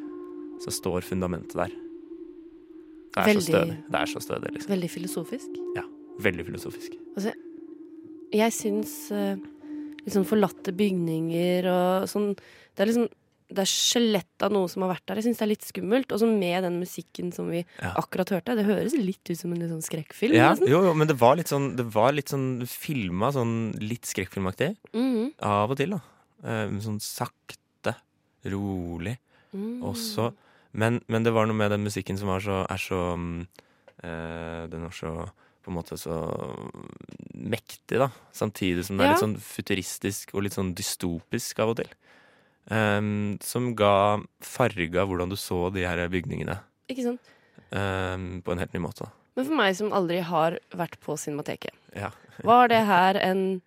så 0.64 0.74
står 0.74 1.06
fundamentet 1.06 1.58
der. 1.60 1.74
Det 3.18 3.24
er 3.24 3.30
Veldig- 3.34 3.44
så 3.44 3.54
stødig. 3.58 3.78
Det 3.92 4.00
er 4.00 4.10
så 4.14 4.22
stødig, 4.22 4.50
liksom. 4.54 4.72
Veldig 4.76 4.90
filosofisk. 4.94 5.60
Ja. 5.76 5.84
Veldig 6.22 6.46
filosofisk. 6.48 6.98
Altså, 7.16 7.34
Jeg 8.34 8.52
syns 8.52 9.12
litt 9.12 9.38
liksom 10.06 10.26
forlatte 10.28 10.74
bygninger 10.76 11.66
og 11.72 12.08
sånn 12.12 12.36
Det 12.76 12.84
er 12.84 12.92
liksom 12.92 13.08
det 13.48 13.60
er 13.64 13.70
skjelett 13.72 14.44
av 14.44 14.52
noe 14.52 14.68
som 14.68 14.82
har 14.84 14.90
vært 14.94 15.06
der. 15.08 15.16
Jeg 15.22 15.24
syns 15.30 15.38
det 15.40 15.44
er 15.46 15.48
litt 15.54 15.64
skummelt. 15.64 16.12
Og 16.12 16.20
så 16.20 16.28
med 16.28 16.64
den 16.66 16.82
musikken 16.82 17.30
som 17.34 17.48
vi 17.50 17.62
Ja. 17.82 17.94
akkurat 17.96 18.28
hørte. 18.28 18.54
Det 18.58 18.66
høres 18.66 18.92
litt 18.92 19.24
ut 19.30 19.38
som 19.38 19.54
en 19.54 19.62
sånn 19.70 19.82
skrekkfilm. 19.82 20.34
Ja, 20.36 20.54
jo, 20.60 20.84
jo, 20.84 20.94
men 20.94 21.08
det 21.08 21.16
var 21.18 21.38
litt 21.38 21.48
sånn 21.48 21.78
Det 21.78 21.86
var 21.86 22.12
litt 22.12 22.28
sånn 22.28 22.68
filma 22.68 23.32
sånn 23.32 23.80
litt 23.80 24.02
skrekkfilmaktig. 24.04 24.76
Mhm. 24.94 25.32
Av 25.42 25.72
og 25.72 25.78
til, 25.78 25.92
da. 25.92 26.02
Eh, 26.44 26.68
sånn 26.84 27.00
sakte, 27.00 27.96
rolig. 28.46 29.18
Mm. 29.56 29.80
også 29.82 30.34
Men, 30.78 31.02
men 31.10 31.26
det 31.26 31.34
var 31.34 31.48
noe 31.50 31.58
med 31.58 31.72
den 31.74 31.84
musikken 31.88 32.20
som 32.20 32.30
var 32.30 32.44
så, 32.46 32.62
er 32.70 32.82
så 32.82 33.02
eh, 34.04 34.64
Den 34.70 34.86
var 34.86 34.94
så 34.96 35.14
på 35.66 35.72
en 35.74 35.76
måte 35.76 35.98
så 36.00 36.16
mektig, 37.36 37.98
da. 38.00 38.08
Samtidig 38.32 38.86
som 38.88 38.96
det 39.00 39.04
er 39.04 39.16
litt 39.16 39.24
sånn 39.24 39.34
futuristisk 39.44 40.32
og 40.32 40.46
litt 40.46 40.56
sånn 40.56 40.70
dystopisk 40.78 41.60
av 41.60 41.74
og 41.74 41.82
til. 41.82 41.90
Um, 42.72 43.36
som 43.44 43.74
ga 43.80 44.20
farga 44.44 45.04
hvordan 45.08 45.32
du 45.32 45.38
så 45.40 45.70
de 45.72 45.86
her 45.88 46.02
bygningene 46.12 46.58
Ikke 46.92 47.06
sant? 47.06 47.30
Um, 47.72 48.42
på 48.44 48.52
en 48.52 48.60
helt 48.60 48.74
ny 48.76 48.82
måte. 48.84 49.08
da. 49.08 49.12
Men 49.40 49.48
for 49.48 49.60
meg 49.60 49.76
som 49.80 49.94
aldri 49.96 50.18
har 50.26 50.58
vært 50.76 50.98
på 51.04 51.16
Cinemateket, 51.20 51.76
Ja. 51.96 52.10
var 52.44 52.68
det 52.72 52.82
her 52.88 53.20
en 53.24 53.62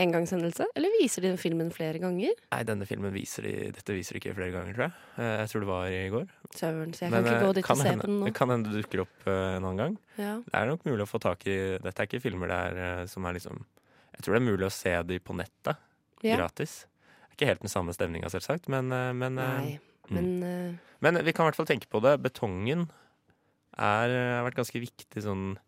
engangshendelse? 0.00 0.66
Eller 0.76 0.92
viser 0.98 1.22
de 1.24 1.30
den 1.30 1.38
filmen 1.40 1.70
flere 1.74 2.00
ganger? 2.02 2.34
Nei, 2.50 2.60
denne 2.66 2.86
filmen 2.88 3.12
viser 3.14 3.46
de 3.46 3.52
Dette 3.76 3.94
viser 3.96 4.16
de 4.16 4.22
ikke 4.22 4.34
flere 4.36 4.54
ganger, 4.54 4.74
tror 4.76 4.86
jeg. 4.88 4.94
Eh, 5.18 5.34
jeg 5.42 5.50
tror 5.52 5.64
det 5.64 5.68
var 5.70 5.86
i 5.90 6.00
går. 6.14 6.24
Søren, 6.54 6.94
så 6.96 7.04
jeg 7.04 7.12
Men, 7.14 7.24
kan 7.24 7.28
ikke 7.30 7.36
eh, 7.36 7.44
gå 7.46 7.52
dit 7.58 7.68
og 7.68 7.78
se 7.78 7.88
hende, 7.88 8.00
på 8.02 8.10
den 8.10 8.18
nå. 8.20 8.26
Det 8.28 8.34
kan 8.38 8.52
hende 8.54 8.72
det 8.72 8.82
dukker 8.84 9.04
opp 9.04 9.28
eh, 9.30 9.42
en 9.58 9.60
annen 9.68 9.82
gang. 9.82 9.98
Ja. 10.18 10.32
Det 10.48 10.56
er 10.60 10.72
nok 10.72 10.88
mulig 10.88 11.06
å 11.06 11.10
få 11.10 11.20
tak 11.22 11.46
i 11.50 11.58
Dette 11.84 11.94
er 12.02 12.10
ikke 12.10 12.22
filmer 12.24 12.50
der 12.50 13.06
som 13.10 13.26
er 13.28 13.38
liksom 13.38 13.62
Jeg 14.14 14.24
tror 14.26 14.34
det 14.36 14.40
er 14.42 14.48
mulig 14.50 14.66
å 14.66 14.74
se 14.74 14.96
de 15.10 15.20
på 15.20 15.36
nettet 15.38 15.78
Ja. 16.24 16.36
gratis. 16.38 16.84
Ikke 17.34 17.46
helt 17.50 17.62
den 17.62 17.72
samme 17.72 17.92
stemninga, 17.92 18.30
selvsagt, 18.30 18.68
men, 18.70 18.88
men, 19.18 19.34
Nei, 19.40 19.78
men 20.14 20.28
eh, 20.46 20.74
men 21.04 21.18
vi 21.26 21.32
kan 21.36 21.44
i 21.44 21.50
hvert 21.50 21.58
fall 21.58 21.68
tenke 21.68 21.88
på 21.90 22.00
det. 22.00 22.14
Betongen 22.22 22.86
er, 23.76 24.08
har 24.38 24.44
vært 24.46 24.56
ganske 24.56 24.80
viktig 24.80 25.20
sånn 25.20 25.58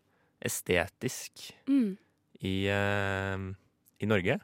estetisk 0.41 1.51
mm, 1.67 1.91
i, 2.47 2.53
eh, 2.71 3.43
i 3.99 4.09
Norge. 4.09 4.39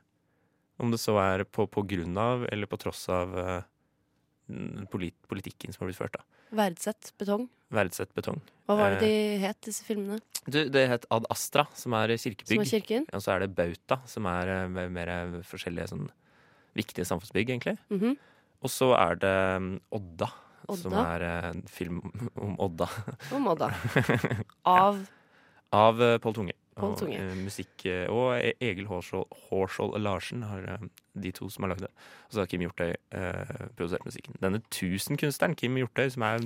Om 0.81 0.91
det 0.93 0.99
så 1.01 1.17
er 1.21 1.43
på, 1.45 1.67
på 1.69 1.83
grunn 1.87 2.17
av 2.17 2.47
eller 2.51 2.69
på 2.69 2.79
tross 2.81 3.05
av 3.13 3.35
eh, 3.37 4.85
polit, 4.91 5.15
politikken 5.29 5.73
som 5.73 5.83
har 5.83 5.91
blitt 5.91 5.99
ført. 6.01 6.17
da. 6.17 6.23
Verdsett 6.53 7.13
betong. 7.17 7.47
Verdsett 7.73 8.13
betong. 8.13 8.41
Hva 8.67 8.75
var 8.77 8.95
det 8.95 8.99
Eh, 9.01 9.05
de 9.07 9.45
het, 9.45 9.59
disse 9.65 9.85
filmene? 9.85 10.19
Du, 10.45 10.59
det 10.69 10.83
het 10.89 11.05
Ad 11.13 11.25
Astra, 11.33 11.65
som 11.73 11.93
er 11.97 12.13
kirkebygg. 12.17 12.57
Som 12.57 12.65
er 12.65 12.69
kirken? 12.69 13.05
Og 13.13 13.23
så 13.23 13.33
er 13.33 13.43
det 13.45 13.55
Bauta, 13.57 14.01
som 14.09 14.27
er 14.29 14.51
eh, 14.53 14.89
mer, 14.89 15.13
forskjellige 15.49 15.89
sånn 15.93 16.07
viktige 16.77 17.05
samfunnsbygg, 17.09 17.49
egentlig. 17.55 17.77
Mhm. 17.93 18.17
Og 18.63 18.71
så 18.71 18.93
er 18.95 19.17
det 19.19 19.35
Odda, 19.91 20.29
Odda, 20.71 20.77
som 20.79 20.93
er 20.95 21.25
eh, 21.27 21.47
en 21.51 21.63
film 21.67 21.97
om 22.39 22.53
Odda. 22.63 22.87
Om 23.35 23.49
Odda. 23.51 23.71
Av 24.65 25.01
Av 25.73 26.01
eh, 26.01 26.17
Pål 26.23 26.37
Tunge. 26.37 26.55
Og, 26.77 26.95
Tunge. 26.97 27.17
eh, 27.21 27.35
musikk 27.37 27.83
eh, 27.85 28.07
Og 28.09 28.33
E- 28.39 28.55
Egil 28.59 28.87
Hårskjold 28.89 29.97
Larsen 30.01 30.41
har 30.47 30.63
eh, 30.73 30.85
de 31.21 31.31
to 31.31 31.45
som 31.53 31.63
har 31.67 31.73
lagd 31.75 31.83
det. 31.85 31.89
Og 32.25 32.33
så 32.33 32.39
har 32.41 32.47
Kim 32.49 32.63
Hjortøy 32.65 32.89
eh, 33.13 33.67
produsert 33.77 34.05
musikken. 34.07 34.33
Denne 34.41 34.61
tusenkunstneren 34.73 35.53
Kim 35.59 35.77
Hjortøy, 35.77 36.07
som 36.15 36.25
er 36.25 36.41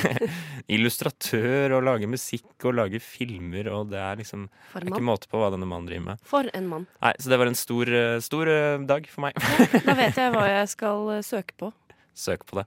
illustratør 0.72 1.76
og 1.76 1.84
lager 1.86 2.08
musikk 2.08 2.64
og 2.68 2.78
lager 2.78 3.02
filmer, 3.04 3.68
og 3.74 3.90
det 3.92 4.00
er 4.00 4.16
liksom 4.22 4.46
det 4.48 4.82
er 4.86 4.88
ikke 4.94 5.04
måte 5.04 5.28
på 5.28 5.40
hva 5.42 5.50
denne 5.52 5.68
mannen 5.68 5.88
driver 5.90 6.06
med. 6.12 6.24
For 6.24 6.48
en 6.56 6.68
mann. 6.70 6.86
Nei, 7.02 7.12
Så 7.20 7.28
det 7.32 7.38
var 7.42 7.50
en 7.52 7.58
stor, 7.58 7.92
stor 8.24 8.52
dag 8.88 9.08
for 9.12 9.26
meg. 9.28 9.36
Da 9.84 9.96
vet 9.98 10.16
jeg 10.16 10.32
hva 10.34 10.46
jeg 10.48 10.68
skal 10.72 11.12
søke 11.26 11.58
på. 11.60 11.72
Søk 12.24 12.46
på 12.48 12.62
det. 12.62 12.66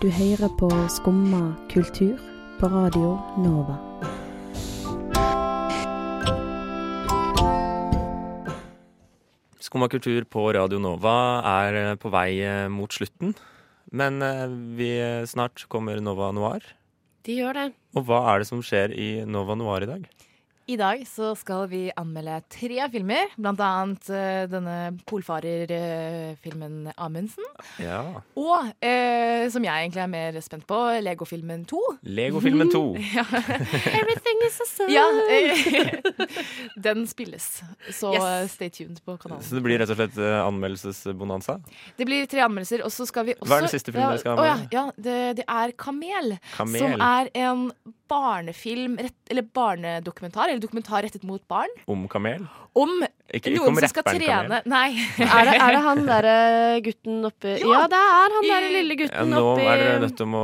Du 0.00 0.08
hører 0.08 0.48
på 0.56 0.70
Skumma 0.88 1.42
kultur 1.72 2.16
på 2.60 2.68
Radio 2.72 3.18
Nova. 3.42 3.76
Skumma 9.70 9.86
kultur 9.86 10.24
på 10.26 10.48
Radio 10.50 10.80
Nova 10.82 11.12
er 11.46 11.76
eh, 11.78 11.92
på 11.94 12.10
vei 12.10 12.40
eh, 12.42 12.64
mot 12.66 12.90
slutten. 12.90 13.36
Men 13.94 14.16
eh, 14.18 14.48
vi 14.74 14.88
snart 15.30 15.62
kommer 15.70 16.00
Nova 16.02 16.32
Noir. 16.34 16.66
De 17.22 17.36
gjør 17.38 17.54
det. 17.54 17.66
Og 17.94 18.08
hva 18.08 18.18
er 18.32 18.42
det 18.42 18.48
som 18.48 18.64
skjer 18.66 18.90
i 18.90 19.22
Nova 19.30 19.54
Noir 19.54 19.86
i 19.86 19.90
dag? 19.92 20.08
I 20.70 20.76
dag 20.78 21.00
så 21.08 21.32
skal 21.34 21.64
vi 21.66 21.80
anmelde 21.98 22.36
tre 22.52 22.84
filmer, 22.92 23.32
blant 23.40 23.58
annet 23.64 24.04
uh, 24.12 24.44
denne 24.46 24.74
polfarerfilmen 25.10 26.92
Amundsen. 26.94 27.46
Ja. 27.82 28.04
Og, 28.38 28.68
uh, 28.68 29.44
som 29.50 29.66
jeg 29.66 29.72
egentlig 29.88 30.02
er 30.04 30.10
mer 30.12 30.38
spent 30.44 30.68
på, 30.70 30.78
Lego-filmen 31.02 31.64
2. 31.70 31.80
Legofilmen 32.20 32.70
2. 32.70 32.84
Ja. 33.10 33.24
Everything 34.00 34.44
is 34.46 34.60
a 34.62 34.66
song. 34.70 34.92
ja 34.94 35.06
den 36.86 37.06
spilles, 37.10 37.48
så 37.90 38.12
Yes. 38.14 38.52
stay 38.54 38.70
tuned 38.70 39.00
på 39.04 39.16
kanalen. 39.18 39.42
Så 39.42 39.56
det 39.58 39.64
blir 39.64 39.80
rett 39.82 39.90
og 39.90 39.98
slett 39.98 40.18
anmeldelsesbonanza? 40.20 41.58
Det 41.98 42.06
blir 42.06 42.28
tre 42.30 42.44
anmeldelser, 42.46 42.84
og 42.86 42.92
så 42.94 43.06
skal 43.08 43.26
vi 43.30 43.34
også 43.38 43.50
Hva 43.50 43.58
er 43.58 43.66
den 43.66 43.72
siste 43.74 43.94
filmen 43.94 44.12
dere 44.12 44.22
skal 44.22 44.36
anmelde? 44.38 44.68
ja, 44.70 44.84
anmelde? 44.86 45.00
ja 45.00 45.08
det, 45.10 45.38
det 45.40 45.46
er 45.48 45.74
Kamel, 45.80 46.36
Kamel. 46.54 46.84
som 46.84 47.08
er 47.10 47.32
en 47.42 47.70
barnefilm, 48.10 48.96
rett, 48.98 49.30
eller 49.30 49.42
barnedokumentar, 49.56 50.48
eller 50.48 50.60
dokumentar 50.60 51.02
rettet 51.06 51.22
mot 51.22 51.48
barn, 51.48 51.68
Om 51.86 52.08
kamel? 52.08 52.46
om 52.72 53.04
Ikke, 53.30 53.52
ikke 53.52 53.60
noen 53.62 53.76
som 53.78 53.90
skal 53.92 54.04
trene 54.08 54.58
Nei. 54.66 54.88
Er 55.30 55.46
det, 55.46 55.52
er 55.62 55.74
det 55.76 55.82
han 55.84 56.00
derre 56.08 56.34
gutten 56.82 57.20
oppi 57.28 57.52
Ja, 57.62 57.84
det 57.92 58.00
er 58.00 58.34
han 58.34 58.46
derre 58.48 58.70
lille 58.74 58.96
Ja, 58.96 59.00
gutten 59.04 59.30
nå 59.30 59.42
oppi 59.52 59.66
er 59.70 59.82
dere 59.84 60.00
nødt 60.02 60.16
til 60.18 60.34
å 60.34 60.42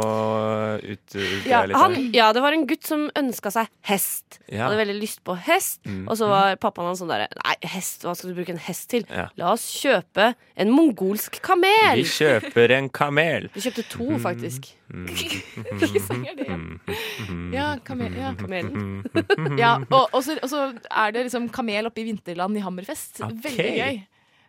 ut, 0.86 1.16
ut 1.16 1.48
Ja, 1.50 1.64
litt 1.66 1.80
han, 1.80 1.96
ja, 2.14 2.28
det 2.36 2.44
var 2.44 2.54
en 2.54 2.66
gutt 2.70 2.86
som 2.86 3.06
ønska 3.18 3.50
seg 3.54 3.70
hest. 3.90 4.38
Ja. 4.46 4.66
Hadde 4.68 4.78
veldig 4.78 4.96
lyst 5.00 5.22
på 5.26 5.34
hest. 5.48 5.80
Mm, 5.88 6.04
Og 6.06 6.18
så 6.20 6.28
var 6.30 6.54
pappaen 6.62 6.90
hans 6.92 7.02
sånn 7.02 7.10
derre 7.10 7.26
Nei, 7.42 7.56
hest, 7.74 8.06
hva 8.06 8.14
skal 8.14 8.30
du 8.30 8.38
bruke 8.38 8.54
en 8.54 8.62
hest 8.68 8.86
til? 8.92 9.06
Ja. 9.10 9.26
La 9.40 9.52
oss 9.56 9.66
kjøpe 9.82 10.30
en 10.56 10.70
mongolsk 10.72 11.40
kamel. 11.44 11.98
Vi 12.00 12.06
kjøper 12.08 12.76
en 12.78 12.88
kamel. 12.94 13.50
Vi 13.54 13.66
kjøpte 13.66 13.84
to, 13.92 14.06
faktisk. 14.22 14.70
Mm. 14.86 15.08
Hvilken 15.80 16.04
sang 16.06 16.22
er 16.30 16.36
det? 16.38 16.46
Ja, 17.52 17.72
kamel. 17.84 18.14
Ja. 18.16 18.30
kamelen. 18.38 19.02
Ja, 19.58 19.72
og, 19.90 20.12
og, 20.14 20.20
så, 20.24 20.36
og 20.38 20.50
så 20.52 20.60
er 20.86 21.12
det 21.16 21.26
liksom 21.26 21.48
kamel 21.54 21.88
oppe 21.90 22.04
i 22.04 22.06
vinterland 22.08 22.56
i 22.56 22.62
Hammerfest. 22.76 23.24
Okay. 23.24 23.40
Veldig 23.48 23.72
gøy. 23.80 24.04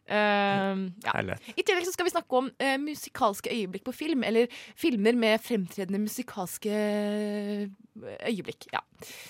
Uh, 0.07 0.85
ja. 1.03 1.35
I 1.51 1.63
tillegg 1.67 1.83
så 1.83 1.91
skal 1.91 2.07
vi 2.07 2.13
snakke 2.13 2.39
om 2.39 2.45
uh, 2.47 2.75
musikalske 2.79 3.51
øyeblikk 3.51 3.83
på 3.89 3.93
film, 3.95 4.23
eller 4.23 4.47
filmer 4.79 5.17
med 5.19 5.41
fremtredende 5.43 5.99
musikalske 5.99 6.71
øyeblikk. 8.23 8.69
Ja. 8.71 8.79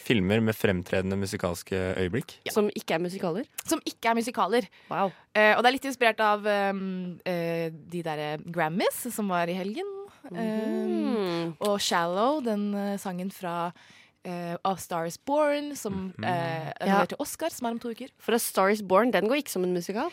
Filmer 0.05 0.41
med 0.43 0.57
fremtredende 0.57 1.17
musikalske 1.17 1.79
øyeblikk. 1.97 2.37
Som 2.53 2.69
ikke 2.77 2.97
er 2.97 3.01
musikaler. 3.01 3.49
Som 3.65 3.81
ikke 3.89 4.11
er 4.11 4.19
musikaler. 4.19 4.69
Wow. 4.91 5.13
Uh, 5.33 5.53
og 5.57 5.63
det 5.63 5.71
er 5.71 5.77
litt 5.79 5.89
inspirert 5.89 6.21
av 6.21 6.45
um, 6.45 7.17
eh, 7.25 7.69
de 7.73 8.05
derre 8.05 8.35
Grammys 8.45 9.07
som 9.13 9.33
var 9.33 9.49
i 9.49 9.57
helgen. 9.57 9.93
Mm. 10.27 11.53
og 11.63 11.79
'Shallow', 11.79 12.43
den 12.43 12.73
eh, 12.75 12.97
sangen 12.99 13.31
fra 13.31 13.71
eh, 14.27 14.75
Star 14.77 15.07
is 15.09 15.17
Born, 15.17 15.71
som 15.75 16.11
uh, 16.19 16.27
er 16.27 16.87
Ja. 16.87 17.05
til 17.05 17.17
Oscar, 17.23 17.49
som 17.53 17.67
er 17.67 17.77
om 17.77 17.79
to 17.79 17.89
uker. 17.95 18.11
For 18.19 18.35
A 18.35 18.39
Star 18.39 18.69
Is 18.69 18.81
Born, 18.81 19.11
den 19.11 19.27
går 19.27 19.43
ikke 19.43 19.55
som 19.55 19.63
en 19.63 19.73
musikal. 19.73 20.11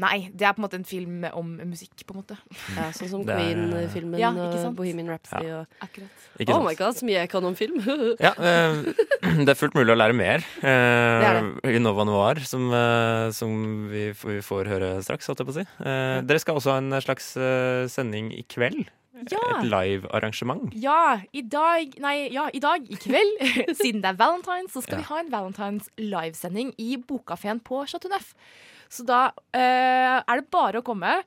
Nei, 0.00 0.30
det 0.32 0.46
er 0.46 0.54
på 0.56 0.62
en 0.62 0.64
måte 0.64 0.78
en 0.78 0.86
film 0.88 1.24
om 1.36 1.50
musikk, 1.68 2.04
på 2.08 2.14
en 2.14 2.22
måte. 2.22 2.36
Ja, 2.78 2.88
sånn 2.96 3.10
som 3.10 3.24
Queen-filmen 3.28 4.20
Ja, 4.20 4.30
og? 4.32 4.70
Bohemian 4.78 5.10
Rhapsody 5.12 5.50
og 5.52 5.82
Akkurat. 5.84 6.24
Ikke 6.40 6.54
Oh 6.56 6.64
my 6.64 6.72
god, 6.78 6.96
så 6.96 7.04
mye 7.04 7.18
jeg 7.20 7.32
kan 7.32 7.44
om 7.44 7.56
film. 7.58 7.76
Ja, 8.26 8.32
eh, 8.32 8.80
det 9.44 9.52
er 9.52 9.58
fullt 9.58 9.76
mulig 9.76 9.92
å 9.92 9.98
lære 9.98 10.16
mer 10.16 10.46
eh, 10.64 11.28
Det 11.60 11.74
i 11.76 11.82
Nova 11.82 12.06
Noir, 12.08 12.40
som, 12.48 12.70
eh, 12.72 13.28
som 13.36 13.52
vi, 13.92 14.08
vi 14.16 14.40
får 14.44 14.72
høre 14.72 14.94
straks, 15.04 15.28
holdt 15.28 15.44
jeg 15.44 15.50
på 15.50 15.56
å 15.56 15.60
si. 15.60 15.66
Eh, 15.84 16.16
dere 16.24 16.40
skal 16.42 16.56
også 16.60 16.72
ha 16.72 16.80
en 16.80 16.96
slags 17.04 17.34
eh, 17.36 17.84
sending 17.92 18.32
i 18.32 18.44
kveld. 18.48 18.86
Ja! 19.30 19.42
Et 19.60 19.68
live-arrangement. 19.70 20.72
Ja, 20.74 21.20
i 21.32 21.42
dag 21.42 21.94
Nei, 22.02 22.28
ja, 22.34 22.48
i 22.52 22.58
dag, 22.60 22.82
i 22.90 22.96
kveld, 22.96 23.38
siden 23.82 24.02
det 24.02 24.10
er 24.14 24.18
valentines, 24.18 24.72
så 24.74 24.82
skal 24.82 24.98
Ja. 24.98 25.04
vi 25.04 25.08
ha 25.12 25.20
en 25.22 25.30
valentines 25.30 25.88
livesending 25.98 26.74
i 26.78 26.96
Bokkafeen 26.96 27.60
på 27.62 27.84
Chateau 27.86 28.10
Neuf. 28.10 28.34
Så 28.92 29.06
da 29.08 29.30
uh, 29.32 30.18
er 30.20 30.40
det 30.42 30.50
bare 30.52 30.82
å 30.82 30.84
komme. 30.84 31.22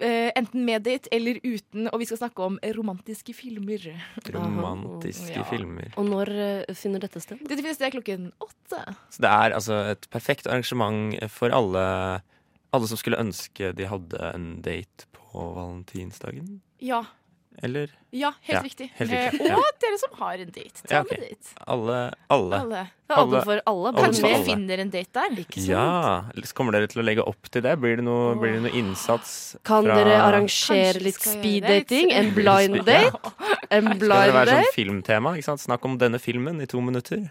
Uh, 0.00 0.30
enten 0.38 0.62
med 0.64 0.86
date 0.86 1.10
eller 1.12 1.36
uten, 1.44 1.90
og 1.92 1.98
vi 2.00 2.06
skal 2.08 2.16
snakke 2.22 2.40
om 2.46 2.54
romantiske 2.72 3.34
filmer. 3.36 3.82
Romantiske 4.32 5.34
Ja. 5.36 5.44
filmer. 5.44 5.90
Og 6.00 6.06
når 6.08 6.30
uh, 6.68 6.74
finner 6.74 7.02
dette 7.04 7.20
sted? 7.20 7.42
Dette 7.44 7.60
finner 7.60 7.76
sted 7.76 7.92
klokken 7.92 8.30
åtte. 8.40 8.80
Så 9.12 9.20
det 9.20 9.28
er 9.30 9.52
altså 9.58 9.82
et 9.92 10.08
perfekt 10.10 10.46
arrangement 10.48 11.12
for 11.28 11.52
alle, 11.52 11.84
alle 12.72 12.88
som 12.88 12.96
skulle 12.96 13.20
ønske 13.20 13.74
de 13.76 13.84
hadde 13.90 14.30
en 14.32 14.48
date 14.64 15.04
på 15.12 15.44
valentinsdagen. 15.58 16.60
Ja. 16.80 17.02
Eller 17.62 17.90
Ja, 18.10 18.32
helt 18.42 18.56
Ja, 18.56 18.62
riktig. 18.62 18.90
helt 18.98 19.10
riktig, 19.10 19.40
Eh, 19.50 19.56
og 19.56 19.64
dere 19.80 19.98
som 19.98 20.10
har 20.18 20.34
en 20.34 20.50
date. 20.50 20.82
Ta 20.86 20.94
Ja, 20.94 21.00
okay. 21.02 21.18
med 21.20 21.28
date. 21.30 21.52
alle. 21.66 22.12
Alle. 22.30 22.54
Alle. 22.60 22.82
Det 23.06 23.16
er 23.16 23.20
Alle- 23.20 23.42
for 23.44 23.60
alle. 23.66 23.92
Kanskje 23.92 24.22
dere 24.22 24.38
vi 24.38 24.44
finner 24.52 24.78
en 24.80 24.90
date 24.90 25.12
der. 25.12 25.30
Ikke 25.44 25.54
sant? 25.60 25.68
Ja! 25.68 26.24
Så 26.42 26.54
Kommer 26.54 26.72
dere 26.72 26.86
til 26.88 27.02
å 27.02 27.04
legge 27.04 27.26
opp 27.26 27.48
til 27.50 27.62
det? 27.62 27.78
Blir 27.80 27.96
det 27.96 28.04
noe, 28.04 28.34
blir 28.36 28.52
det 28.54 28.62
noe 28.62 28.72
innsats 28.72 29.56
Kan 29.64 29.84
fra 29.84 29.94
dere 29.94 30.18
arrangere 30.20 31.00
litt 31.02 31.14
skal 31.14 31.32
speed 31.38 31.62
gjøre 31.62 31.68
det. 31.68 31.88
dating? 31.88 32.12
En 32.12 32.30
blind 32.34 32.84
date? 32.84 33.32
En 33.70 33.84
Skal 33.84 33.98
det 33.98 34.34
være 34.34 34.46
sånn 34.58 34.74
filmtema? 34.74 35.36
Ikke 35.36 35.44
sant? 35.44 35.60
Snakk 35.60 35.84
om 35.84 35.98
denne 35.98 36.18
filmen 36.20 36.60
i 36.60 36.66
to 36.66 36.80
minutter. 36.80 37.30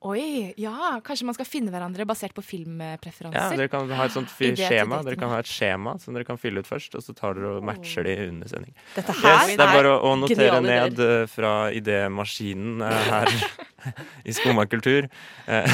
Oi, 0.00 0.54
ja, 0.56 0.94
kanskje 1.04 1.26
man 1.28 1.36
skal 1.36 1.44
finne 1.44 1.72
hverandre 1.74 2.06
basert 2.08 2.32
på 2.32 2.40
Ja, 2.40 2.48
filmpreferanser. 2.48 3.56
Dere 3.58 3.68
kan 3.68 3.90
ha 3.98 4.06
et 4.08 4.14
sånt 4.14 4.30
skjema. 4.32 5.02
Dere 5.04 5.18
kan 5.20 5.28
ha 5.28 5.40
et 5.42 5.50
skjema 5.50 5.98
som 6.00 6.16
dere 6.16 6.24
kan 6.24 6.40
fylle 6.40 6.62
ut 6.64 6.68
først, 6.68 6.96
og 6.96 7.04
så 7.04 7.12
tar 7.16 7.36
dere 7.36 7.58
og 7.58 7.66
matcher 7.68 8.08
de 8.08 8.14
under 8.30 8.48
sending. 8.48 8.72
Dette 8.94 9.12
Yes, 9.20 9.52
det 9.52 9.60
er 9.60 9.74
bare 9.76 9.92
å, 9.92 9.98
å 10.08 10.14
notere 10.16 10.62
ned 10.64 11.02
eh, 11.04 11.26
fra 11.28 11.52
idémaskinen 11.76 12.80
eh, 12.86 13.10
her. 13.12 13.34
i 14.28 14.32
Skomakultur. 14.32 15.08
kultur. 15.08 15.68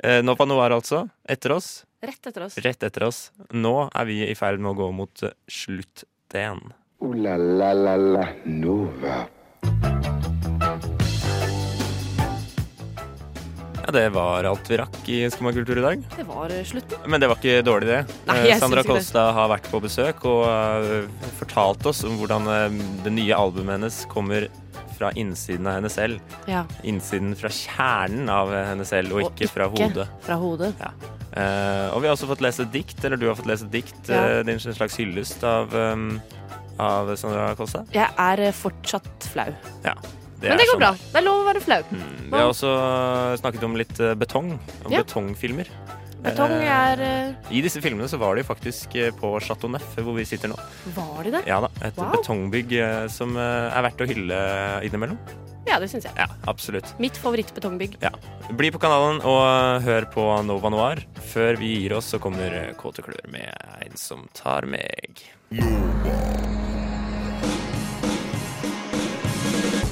Eh, 0.00 0.22
Nova 0.28 0.48
Noir, 0.48 0.78
altså. 0.78 1.04
Etter 1.28 1.58
oss. 1.58 1.84
Rett 2.00 2.32
etter 2.32 2.48
oss. 2.48 2.56
Rett 2.64 2.88
etter 2.88 3.04
oss. 3.04 3.20
Nå 3.52 3.76
er 3.92 4.08
vi 4.08 4.22
i 4.24 4.34
ferd 4.38 4.64
med 4.64 4.72
å 4.72 4.80
gå 4.80 4.90
mot 4.96 5.28
slutt-D-en. 5.44 6.70
Uh, 7.04 7.12
la 7.20 7.36
la 7.36 7.72
la 7.76 7.96
la 8.00 8.28
Nova. 8.48 9.26
Det 13.96 14.06
var 14.14 14.44
alt 14.48 14.68
vi 14.70 14.76
rakk 14.78 14.98
i 15.08 15.18
Skummakultur 15.32 15.78
i 15.80 15.84
dag. 15.84 16.02
Det 16.16 16.24
var 16.28 16.52
eh, 16.52 16.62
slutten. 16.68 17.00
Men 17.10 17.22
det 17.22 17.30
var 17.30 17.40
ikke 17.40 17.62
dårlig, 17.66 17.88
det. 17.88 18.02
Nei, 18.28 18.36
Eh, 18.50 18.58
Sandra. 18.60 18.82
Kolstad 18.86 19.32
har 19.36 19.48
vært 19.50 19.70
på 19.72 19.80
besøk 19.82 20.22
og 20.28 20.44
eh, 20.50 21.08
fortalt 21.40 21.86
oss 21.88 22.04
om 22.06 22.18
hvordan 22.20 22.46
det 23.04 23.12
nye 23.16 23.34
albumet 23.36 23.78
hennes 23.78 24.02
kommer 24.12 24.48
fra 24.96 25.10
innsiden 25.20 25.66
av 25.68 25.78
henne 25.78 25.90
selv. 25.92 26.20
Ja. 26.48 26.62
Innsiden 26.88 27.34
fra 27.36 27.50
kjernen 27.52 28.30
av 28.32 28.52
henne 28.54 28.84
selv, 28.88 29.12
og, 29.16 29.26
ikke 29.32 29.50
fra 29.52 29.66
hodet. 29.72 30.06
Fra 30.24 30.38
hodet. 30.40 30.70
Eh, 31.36 31.88
og 31.92 32.00
vi 32.00 32.08
har 32.08 32.14
også 32.14 32.28
fått 32.30 32.44
lese 32.44 32.64
dikt, 32.72 33.02
eller 33.04 33.20
du 33.20 33.26
har 33.28 33.36
fått 33.36 33.50
lese 33.50 33.68
dikt, 33.72 33.98
Ja. 34.08 34.42
din 34.46 34.60
slags 34.62 34.96
hyllest 35.00 35.44
av, 35.44 35.74
av 36.80 37.12
Sandra 37.16 37.50
Kolstad. 37.58 37.92
Jeg 37.96 38.08
er 38.16 38.46
fortsatt 38.56 39.28
flau. 39.32 39.50
Ja, 39.84 39.92
det 40.40 40.48
Men 40.50 40.58
det 40.58 40.66
går 40.68 40.74
sånn. 40.76 40.82
bra. 40.84 40.92
Det 41.12 41.20
er 41.20 41.24
lov 41.26 41.42
å 41.42 41.46
være 41.48 41.62
flau. 41.64 41.82
Vi 41.90 42.30
har 42.36 42.48
også 42.50 42.72
eh, 42.76 43.36
snakket 43.40 43.62
om 43.64 43.76
litt 43.76 44.00
eh, 44.00 44.14
betong, 44.14 44.52
om 44.84 44.92
Ja. 44.92 45.02
betongfilmer. 45.02 45.68
Betong 46.26 46.50
Eh, 46.56 46.66
er 46.66 47.00
eh, 47.06 47.34
I 47.54 47.60
disse 47.62 47.80
filmene 47.80 48.08
så 48.10 48.18
var 48.18 48.34
de 48.36 48.42
faktisk 48.42 48.96
på 49.20 49.30
Chateau 49.40 49.68
Neuf, 49.70 49.84
hvor 49.96 50.14
vi 50.16 50.24
sitter 50.24 50.48
nå. 50.50 50.56
Var 50.96 51.24
de 51.24 51.30
det? 51.36 51.42
Ja 51.46 51.60
da, 51.60 51.68
Et 51.86 51.96
Wow. 51.96 52.10
betongbygg 52.16 53.10
som 53.10 53.36
er 53.36 53.82
verdt 53.82 54.00
å 54.02 54.08
hylle 54.08 54.40
innimellom. 54.82 55.18
Ja, 55.66 55.80
det 55.82 55.88
syns 55.90 56.04
jeg. 56.06 56.12
Ja, 56.16 56.26
absolutt. 56.46 56.92
Mitt 57.02 57.16
favorittbetongbygg. 57.18 57.96
Ja. 58.00 58.10
Bli 58.54 58.70
på 58.70 58.78
kanalen 58.78 59.18
og 59.26 59.82
hør 59.82 60.06
på 60.14 60.44
Nova 60.46 60.70
Noir. 60.70 61.02
Før 61.32 61.58
vi 61.58 61.72
gir 61.82 61.96
oss, 61.96 62.06
så 62.14 62.20
kommer 62.22 62.72
Kåte 62.78 63.02
klør 63.02 63.26
med 63.30 63.50
En 63.82 63.96
som 63.96 64.28
tar 64.32 64.62
meg. 64.66 65.22